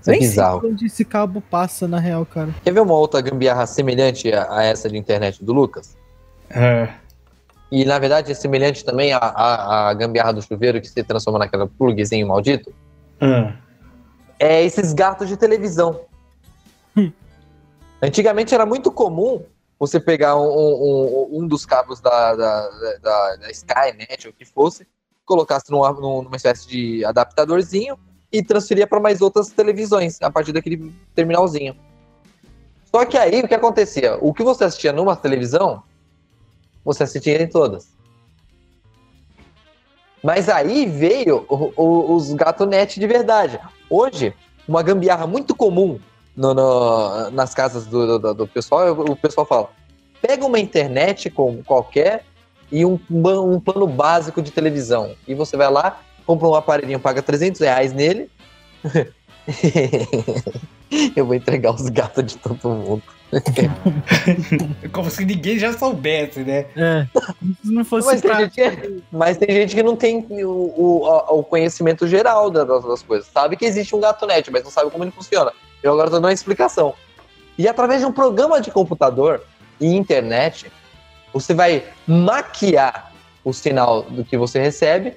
[0.00, 0.60] Isso é Nem bizarro.
[0.60, 2.54] sei onde esse cabo passa, na real, cara.
[2.62, 5.96] Quer ver uma outra gambiarra semelhante a, essa de internet do Lucas?
[6.48, 6.88] É.
[7.72, 11.40] E na verdade é semelhante também à, à, à gambiarra do chuveiro que se transforma
[11.40, 12.72] naquele plugzinho maldito?
[13.20, 13.54] Ah.
[14.38, 16.00] É esses gatos de televisão.
[16.96, 17.10] Hum.
[18.02, 19.42] Antigamente era muito comum
[19.78, 22.68] você pegar um, um- um dos cabos da, da,
[23.02, 24.86] da, da Skynet ou o que fosse,
[25.24, 27.98] colocasse numa, numa espécie de adaptadorzinho
[28.32, 31.76] e transferia para mais outras televisões a partir daquele terminalzinho.
[32.90, 34.16] Só que aí o que acontecia?
[34.20, 35.82] O que você assistia numa televisão,
[36.84, 37.88] você assistia em todas.
[40.26, 42.66] Mas aí veio o- o- os gato
[42.98, 43.60] de verdade.
[43.88, 44.34] Hoje,
[44.66, 46.00] uma gambiarra muito comum
[46.36, 49.70] no- no- nas casas do, do- do pessoal, o pessoal fala:
[50.20, 52.24] pega uma internet como qualquer
[52.72, 55.14] e um, um plano básico de televisão.
[55.28, 58.28] E você vai lá, compra um aparelhinho, paga 300 reais nele.
[61.14, 63.02] Eu vou entregar os gatos de todo mundo.
[64.92, 66.66] Como se ninguém já soubesse, né?
[66.76, 67.06] É.
[67.64, 71.38] Se não fosse Mas tem, gente que, mas tem gente que não tem o, o,
[71.38, 73.28] o conhecimento geral da- das, das coisas.
[73.32, 75.52] Sabe que existe um gato net, mas não sabe como ele funciona.
[75.82, 76.94] Eu agora tô dando uma explicação.
[77.58, 79.42] E através de um programa de computador
[79.80, 80.70] e internet,
[81.32, 83.12] você vai maquiar
[83.44, 85.14] o sinal do que você recebe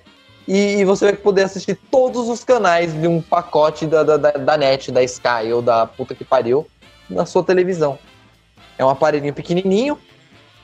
[0.48, 4.32] e, e você vai poder assistir todos os canais de um pacote da, da, da,
[4.32, 6.66] da net, da Sky ou da puta que pariu
[7.10, 7.98] na sua televisão.
[8.78, 10.00] É um aparelhinho pequenininho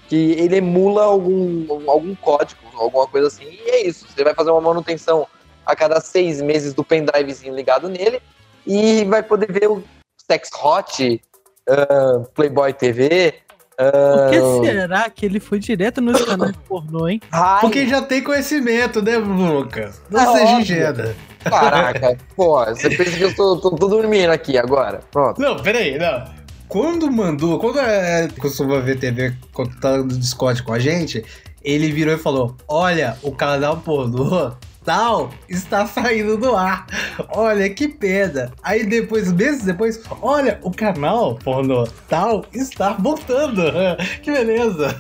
[0.08, 4.08] que ele emula algum, algum código, alguma coisa assim, e é isso.
[4.08, 5.28] Você vai fazer uma manutenção
[5.66, 8.22] a cada seis meses do pendrivezinho ligado nele
[8.66, 9.84] e vai poder ver o
[10.30, 11.22] Sex Hot,
[11.68, 13.34] ah, Playboy TV.
[13.78, 17.20] Por que será que ele foi direto nos canais pornô, hein?
[17.32, 20.02] Rai, Porque já tem conhecimento, né, Lucas?
[20.10, 21.16] Não É seja ingênua.
[21.44, 25.02] Caraca, pô, você pensa que eu tô, tô, tô dormindo aqui agora.
[25.12, 25.40] Pronto.
[25.40, 26.24] Não, peraí, não.
[26.68, 31.24] Quando mandou, quando é, costuma ver TV quando tá no Discord com a gente,
[31.62, 34.52] ele virou e falou: Olha, o canal pornô
[34.86, 36.86] tal está saindo do ar.
[37.30, 38.54] Olha que pena.
[38.64, 43.64] Aí depois, meses depois, olha, o canal pornô tal está voltando.
[44.22, 44.96] Que beleza.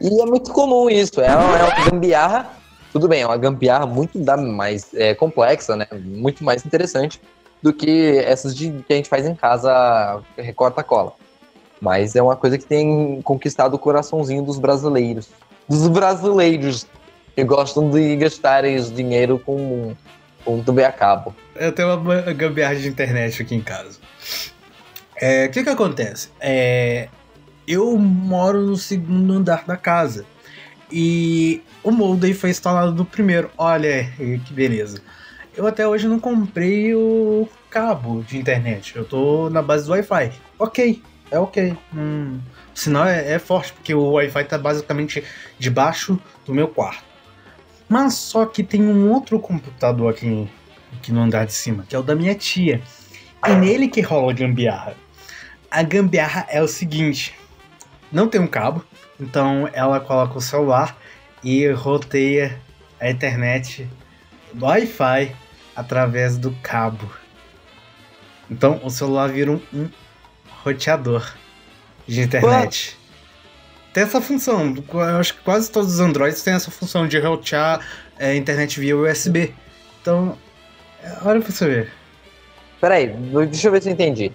[0.00, 2.50] E é muito comum isso, é uma, é uma gambiarra.
[2.92, 5.86] Tudo bem, é uma gambiarra muito mais é, complexa, né?
[5.92, 7.20] Muito mais interessante
[7.62, 11.12] do que essas de, que a gente faz em casa, recorta-cola.
[11.80, 15.28] Mas é uma coisa que tem conquistado o coraçãozinho dos brasileiros.
[15.68, 16.86] Dos brasileiros
[17.36, 19.94] que gostam de gastar esse dinheiro com,
[20.42, 21.36] com TV a cabo.
[21.54, 23.98] Eu tenho uma gambiarra de internet aqui em casa.
[25.14, 26.30] É, O que que acontece?
[26.40, 27.08] É,
[27.68, 30.24] eu moro no segundo andar da casa.
[30.90, 33.50] E o modem foi instalado no primeiro.
[33.58, 35.02] Olha que beleza.
[35.54, 38.96] Eu até hoje não comprei o cabo de internet.
[38.96, 40.32] Eu tô na base do Wi-Fi.
[40.58, 41.76] Ok, é ok.
[41.94, 42.38] Hum,
[42.74, 45.22] o sinal é, é forte, porque o Wi-Fi tá basicamente
[45.58, 47.15] debaixo do meu quarto.
[47.88, 50.48] Mas só que tem um outro computador aqui,
[50.94, 52.82] aqui no andar de cima, que é o da minha tia.
[53.46, 54.94] E nele que rola a gambiarra.
[55.70, 57.34] A gambiarra é o seguinte:
[58.10, 58.84] não tem um cabo,
[59.20, 60.96] então ela coloca o celular
[61.44, 62.60] e roteia
[63.00, 63.88] a internet
[64.52, 65.34] do Wi-Fi
[65.76, 67.08] através do cabo.
[68.50, 69.88] Então o celular vira um, um
[70.64, 71.34] roteador
[72.06, 72.95] de internet.
[73.96, 77.80] Tem essa função, eu acho que quase todos os Androids têm essa função de rotear
[78.20, 79.54] a internet via USB.
[80.02, 80.36] Então,
[81.02, 81.92] é, olha pra você ver.
[82.78, 84.30] Peraí, deixa eu ver se eu entendi.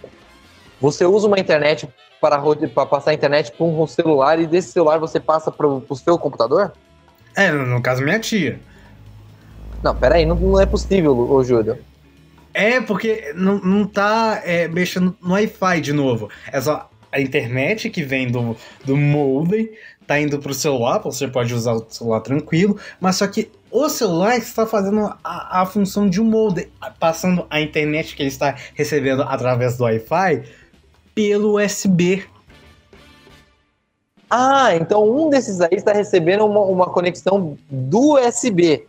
[0.82, 1.88] Você usa uma internet
[2.20, 2.42] para,
[2.74, 6.18] para passar a internet para um celular e desse celular você passa para o seu
[6.18, 6.74] computador?
[7.36, 8.60] É, no, no caso, minha tia.
[9.84, 11.78] Não, peraí, não, não é possível, ô Júlio.
[12.52, 16.32] É, porque não, não tá é, mexendo no Wi-Fi de novo.
[16.52, 18.56] É só a internet que vem do,
[18.86, 19.70] do modem,
[20.08, 24.38] tá indo pro celular, você pode usar o celular tranquilo, mas só que o celular
[24.38, 26.68] está fazendo a, a função de um modem,
[27.00, 30.44] passando a internet que ele está recebendo através do Wi-Fi
[31.16, 32.24] pelo USB.
[34.30, 38.86] Ah, então um desses aí está recebendo uma, uma conexão do USB.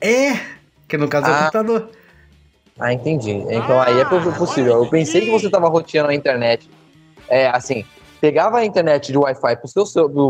[0.00, 0.34] É,
[0.88, 1.38] que no caso é o Ah.
[1.40, 1.90] computador.
[2.78, 3.30] Ah, entendi.
[3.30, 4.74] Então aí é poss- possível.
[4.84, 6.68] Eu pensei que você estava roteando a internet.
[7.28, 7.84] É, assim,
[8.20, 9.58] pegava a internet de Wi-Fi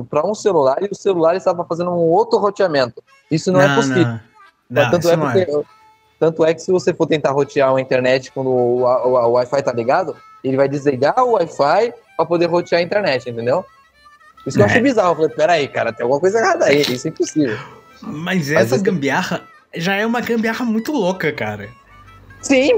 [0.08, 3.02] para um celular e o celular estava fazendo um outro roteamento.
[3.30, 4.04] Isso não, é possível.
[4.68, 5.62] Não, não, tanto, é não porque-
[6.18, 9.62] tanto é que se você for tentar rotear uma internet quando o, o- o Wi-Fi
[9.62, 13.64] tá ligado, ele vai desligar o Wi-Fi para poder rotear a internet, entendeu?
[14.46, 14.70] Isso que eu É.
[14.70, 15.10] achei bizarro.
[15.10, 17.58] Eu falei, peraí, cara, tem alguma coisa errada aí, isso é impossível.
[18.02, 19.42] Mas Mas essa esse- gambiarra
[19.74, 21.68] já é uma gambiarra muito louca, cara.
[22.40, 22.72] Sim,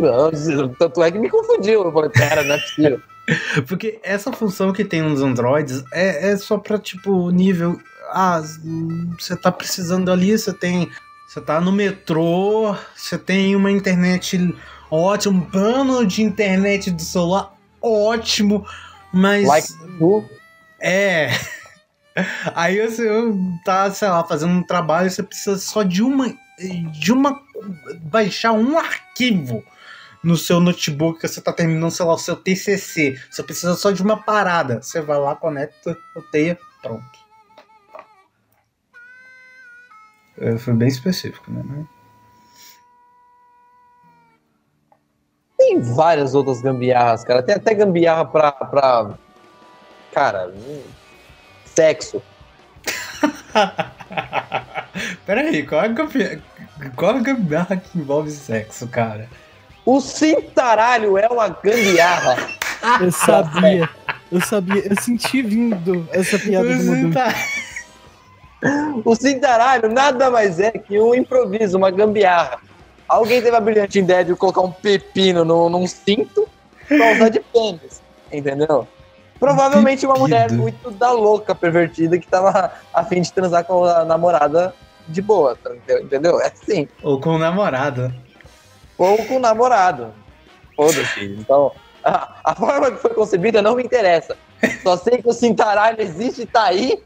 [0.79, 1.85] tanto é que me confundiu.
[1.85, 3.01] Eu falei, pera, não é possível.
[3.67, 7.79] Porque essa função que tem nos Androids é, é só pra, tipo, nível.
[8.11, 8.43] Ah,
[9.19, 10.91] você tá precisando ali, você tem.
[11.29, 14.55] Você tá no metrô, você tem uma internet
[14.91, 17.53] ótima, um plano de internet do celular
[17.83, 18.67] ótimo,
[19.13, 19.47] mas.
[19.47, 19.69] Like
[20.81, 21.31] É.
[22.55, 23.07] Aí você
[23.65, 26.35] tá, sei lá, fazendo um trabalho, você precisa só de uma.
[26.93, 27.41] De uma.
[28.03, 29.65] Baixar um arquivo
[30.23, 33.21] no seu notebook que você tá terminando, sei lá, o seu TCC.
[33.31, 34.83] Você precisa só de uma parada.
[34.83, 37.19] Você vai lá, conecta, roteia, pronto.
[40.39, 41.87] É, foi bem específico, né?
[45.81, 47.43] várias outras gambiarras, cara.
[47.43, 48.53] Tem até gambiarra pra.
[48.53, 49.11] pra
[50.13, 50.53] cara,
[51.65, 52.23] sexo.
[55.27, 56.43] Peraí, qual é a gambiarra,
[56.97, 59.29] qual é a gambiarra que envolve sexo, cara?
[59.85, 62.37] O cintaralho é uma gambiarra.
[63.01, 63.89] Eu sabia.
[64.31, 64.87] Eu sabia.
[64.87, 67.13] Eu senti vindo essa piada do Mudu.
[67.15, 67.35] Tá-
[69.05, 72.59] O cintaralho nada mais é que um improviso, uma gambiarra.
[73.09, 76.47] Alguém teve a brilhante ideia de colocar um pepino no, num cinto
[76.87, 78.87] pra usar de pênis, entendeu?
[79.41, 84.05] Provavelmente uma mulher muito da louca, pervertida, que tava a fim de transar com a
[84.05, 84.75] namorada
[85.09, 86.41] de boa, tá- entendeu?
[86.41, 86.87] É assim.
[87.03, 88.15] Ou com namorada.
[88.97, 90.13] Ou com o namorado.
[90.77, 91.25] Foda-se.
[91.39, 91.73] Então,
[92.05, 94.37] a, a forma que foi concebida não me interessa.
[94.83, 97.03] Só sei que o cintaralho existe e tá aí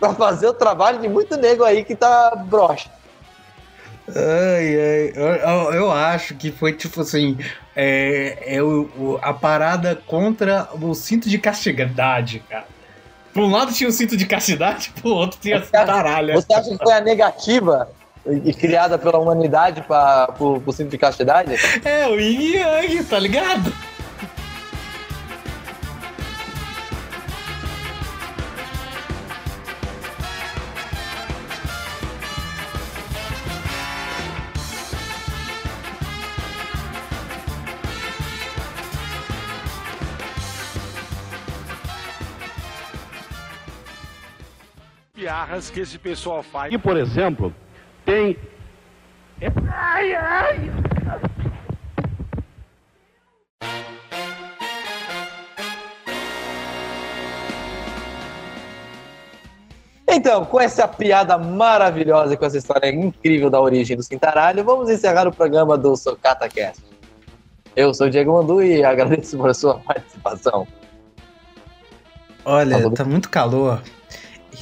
[0.00, 2.90] pra fazer o trabalho de muito nego aí que tá broxa.
[4.08, 4.14] Ai,
[4.80, 5.12] ai.
[5.14, 7.36] Eu, eu- acho que foi tipo assim.
[7.74, 12.66] É, é o, o- a parada contra o cinto de castidade, cara.
[13.36, 16.34] Por um lado tinha o cinto de castidade, pro outro tinha a cintaralha.
[16.36, 17.86] Você acha que foi a negativa
[18.58, 21.54] criada pela humanidade para pro, pro cinto de castidade?
[21.84, 23.70] É, o yin yang, tá ligado?
[45.26, 46.72] Piarras que esse pessoal faz.
[46.72, 47.52] E, por exemplo,
[48.04, 48.36] tem.
[49.72, 50.70] Ai, ai.
[60.06, 64.88] Então, com essa piada maravilhosa, e com essa história incrível da origem do cintaralho, vamos
[64.88, 66.84] encerrar o programa do Socata Cast.
[67.74, 70.68] Eu sou o Diego Mandu e agradeço por sua participação.
[72.44, 72.92] Olha, Falou.
[72.92, 73.82] tá muito calor.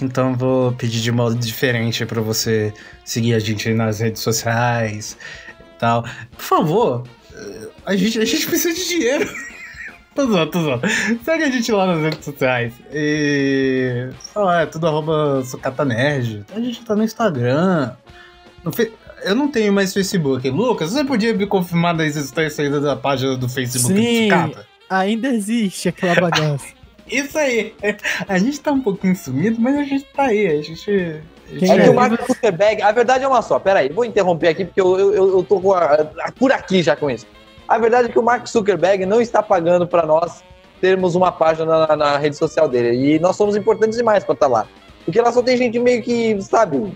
[0.02, 2.72] Então vou pedir de modo diferente pra você
[3.04, 5.16] seguir a gente nas redes sociais
[5.60, 6.02] e tal.
[6.32, 9.28] Por favor, eh, a gente, a gente precisa de dinheiro.
[10.14, 10.82] tô zoando, tô zoando.
[11.24, 12.72] Segue a gente lá nas redes sociais.
[12.92, 14.08] E.
[14.20, 16.44] Sei lá, é tudo arroba Sucata Nerd.
[16.54, 17.92] A gente tá no Instagram.
[18.64, 18.92] No Fe-
[19.24, 20.48] Eu não tenho mais Facebook.
[20.50, 24.28] Lucas, você podia me confirmar da existência ainda da página do Facebook Sim.
[24.28, 24.66] do Sucata?
[24.90, 26.66] Ainda existe aquela bagaça.
[27.10, 27.74] Isso aí.
[28.28, 30.46] A gente tá um pouquinho sumido, mas a gente tá aí.
[30.46, 30.90] A gente.
[30.90, 31.90] a gente Quem É que é?
[31.90, 35.12] o Mark Zuckerberg, a verdade é uma só, peraí, vou interromper aqui porque eu, eu,
[35.38, 37.26] eu tô a- a- por aqui já com isso.
[37.68, 40.42] A verdade é que o Mark Zuckerberg não está pagando para nós
[40.80, 43.14] termos uma página na, na rede social dele.
[43.14, 44.66] E nós somos importantes demais para estar lá.
[45.04, 46.94] Porque lá só tem gente meio que, sabe,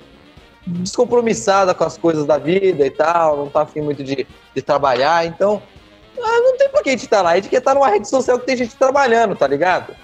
[0.67, 5.27] descompromissada com as coisas da vida e tal, não tá afim muito de, de trabalhar.
[5.27, 5.63] Então,
[6.23, 7.31] ah, não tem por que a gente estar lá.
[7.31, 9.95] A gente quer estar numa rede social que tem gente trabalhando, tá ligado?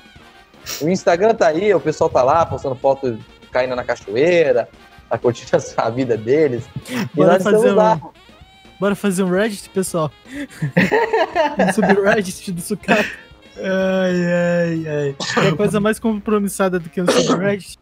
[0.80, 3.18] O Instagram tá aí, o pessoal tá lá postando foto
[3.52, 4.68] caindo na cachoeira,
[5.08, 6.64] tá curtindo a vida deles.
[6.90, 7.94] E Bora nós fazer estamos lá.
[7.96, 8.10] um,
[8.80, 10.10] bora fazer um Reddit, pessoal.
[11.58, 13.04] um subreddit do Sucata.
[13.56, 15.46] Ai, ai, ai.
[15.48, 17.78] É coisa mais compromissada do que um subreddit.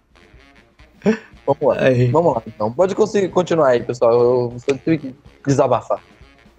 [1.46, 1.76] Vamos lá.
[1.82, 2.06] Ai.
[2.08, 2.72] Vamos lá, então.
[2.72, 4.12] Pode conseguir continuar aí, pessoal.
[4.12, 5.14] Eu tive que
[5.46, 6.00] desabafar.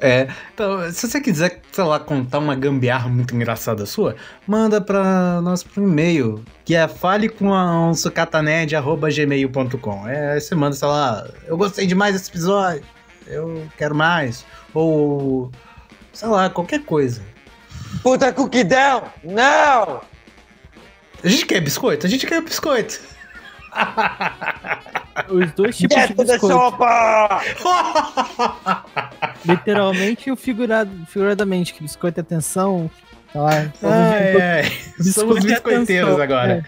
[0.04, 5.40] É, então, se você quiser, sei lá, contar uma gambiarra muito engraçada sua, manda pra
[5.40, 10.10] nós pro e-mail, que é fale com a sucatanerd.gmail.com.
[10.10, 12.84] É, aí você manda, sei lá, eu gostei demais desse episódio,
[13.28, 15.50] eu quero mais, ou,
[16.12, 17.22] sei lá, qualquer coisa.
[18.02, 19.04] Puta coquidão!
[19.24, 20.02] Não!
[21.24, 22.06] A gente quer biscoito?
[22.06, 23.00] A gente quer biscoito.
[25.30, 26.48] Os dois tipos de Get the biscoito.
[26.48, 27.42] sopa!
[29.46, 32.90] Literalmente ou figurado, figuradamente, que biscoito é atenção.
[33.32, 33.52] Tá lá.
[33.82, 34.64] ai, ai.
[34.98, 36.66] Biscoito Somos biscoiteiros atenção, agora.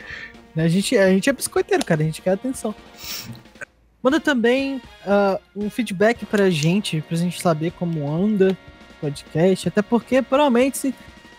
[0.55, 0.61] é.
[0.61, 2.01] A, gente, a gente é biscoiteiro, cara.
[2.01, 2.73] A gente quer atenção.
[4.01, 8.57] Manda também ah, um feedback pra gente, pra gente saber como anda
[8.97, 9.67] o podcast.
[9.67, 10.95] Até porque, provavelmente, se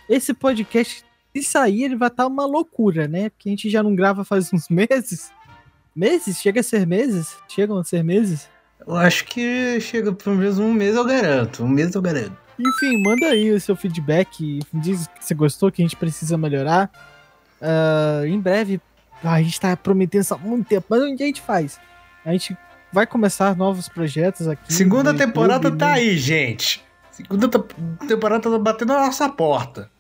[0.09, 1.05] esse podcast,
[1.35, 3.31] se sair, ele vai estar uma loucura, né?
[3.31, 5.31] Porque a gente já não grava faz uns meses.
[5.97, 6.39] Meses?
[6.41, 7.37] Chega a ser meses?
[7.49, 8.49] Chegam a ser meses?
[8.87, 11.65] Eu acho que chega pelo menos um mês, eu garanto.
[11.65, 12.37] Um mês eu garanto.
[12.59, 14.61] Enfim, manda aí o seu feedback.
[14.75, 16.91] Diz que você gostou, que a gente precisa melhorar.
[17.61, 18.81] Ah, em breve,
[19.25, 21.81] a gente tá prometendo isso há muito tempo, mas onde a gente faz?
[22.25, 22.57] A gente
[22.93, 24.73] vai começar novos projetos aqui.
[24.73, 26.85] Segunda temporada YouTube, tá no- aí, gente.
[27.11, 29.91] Segunda te- temporada tá batendo na nossa porta.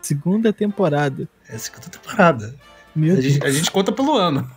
[0.00, 1.28] Segunda temporada.
[1.48, 2.54] É a segunda temporada.
[2.94, 3.24] Meu A Deus.
[3.32, 4.48] gente, a gente conta pelo ano.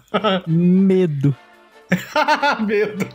[0.47, 1.35] Medo.
[2.65, 3.05] Medo.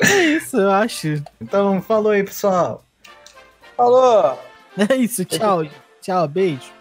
[0.00, 1.22] É isso, eu acho.
[1.40, 2.84] Então, falou aí, pessoal.
[3.76, 4.38] Falou!
[4.76, 5.66] É isso, tchau.
[6.00, 6.72] Tchau, beijo.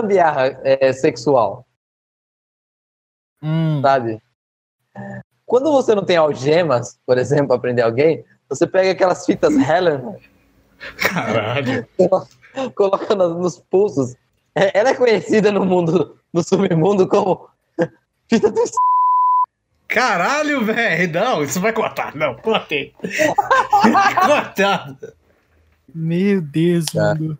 [0.00, 1.64] Gambiarra é, sexual,
[3.42, 4.20] Hum, sabe?
[5.46, 10.16] Quando você não tem algemas, por exemplo, pra prender alguém, você pega aquelas fitas Helen,
[10.96, 11.86] Caralho.
[12.74, 14.14] coloca nos, nos pulsos.
[14.54, 17.48] É, Ela é conhecida no mundo, no submundo como
[18.28, 18.60] fita do
[19.86, 21.12] Caralho, velho.
[21.12, 22.14] Não, isso vai cortar.
[22.14, 22.92] Não, cortei.
[24.26, 25.14] Cortado.
[25.94, 27.14] meu Deus, Tá.
[27.14, 27.38] mano.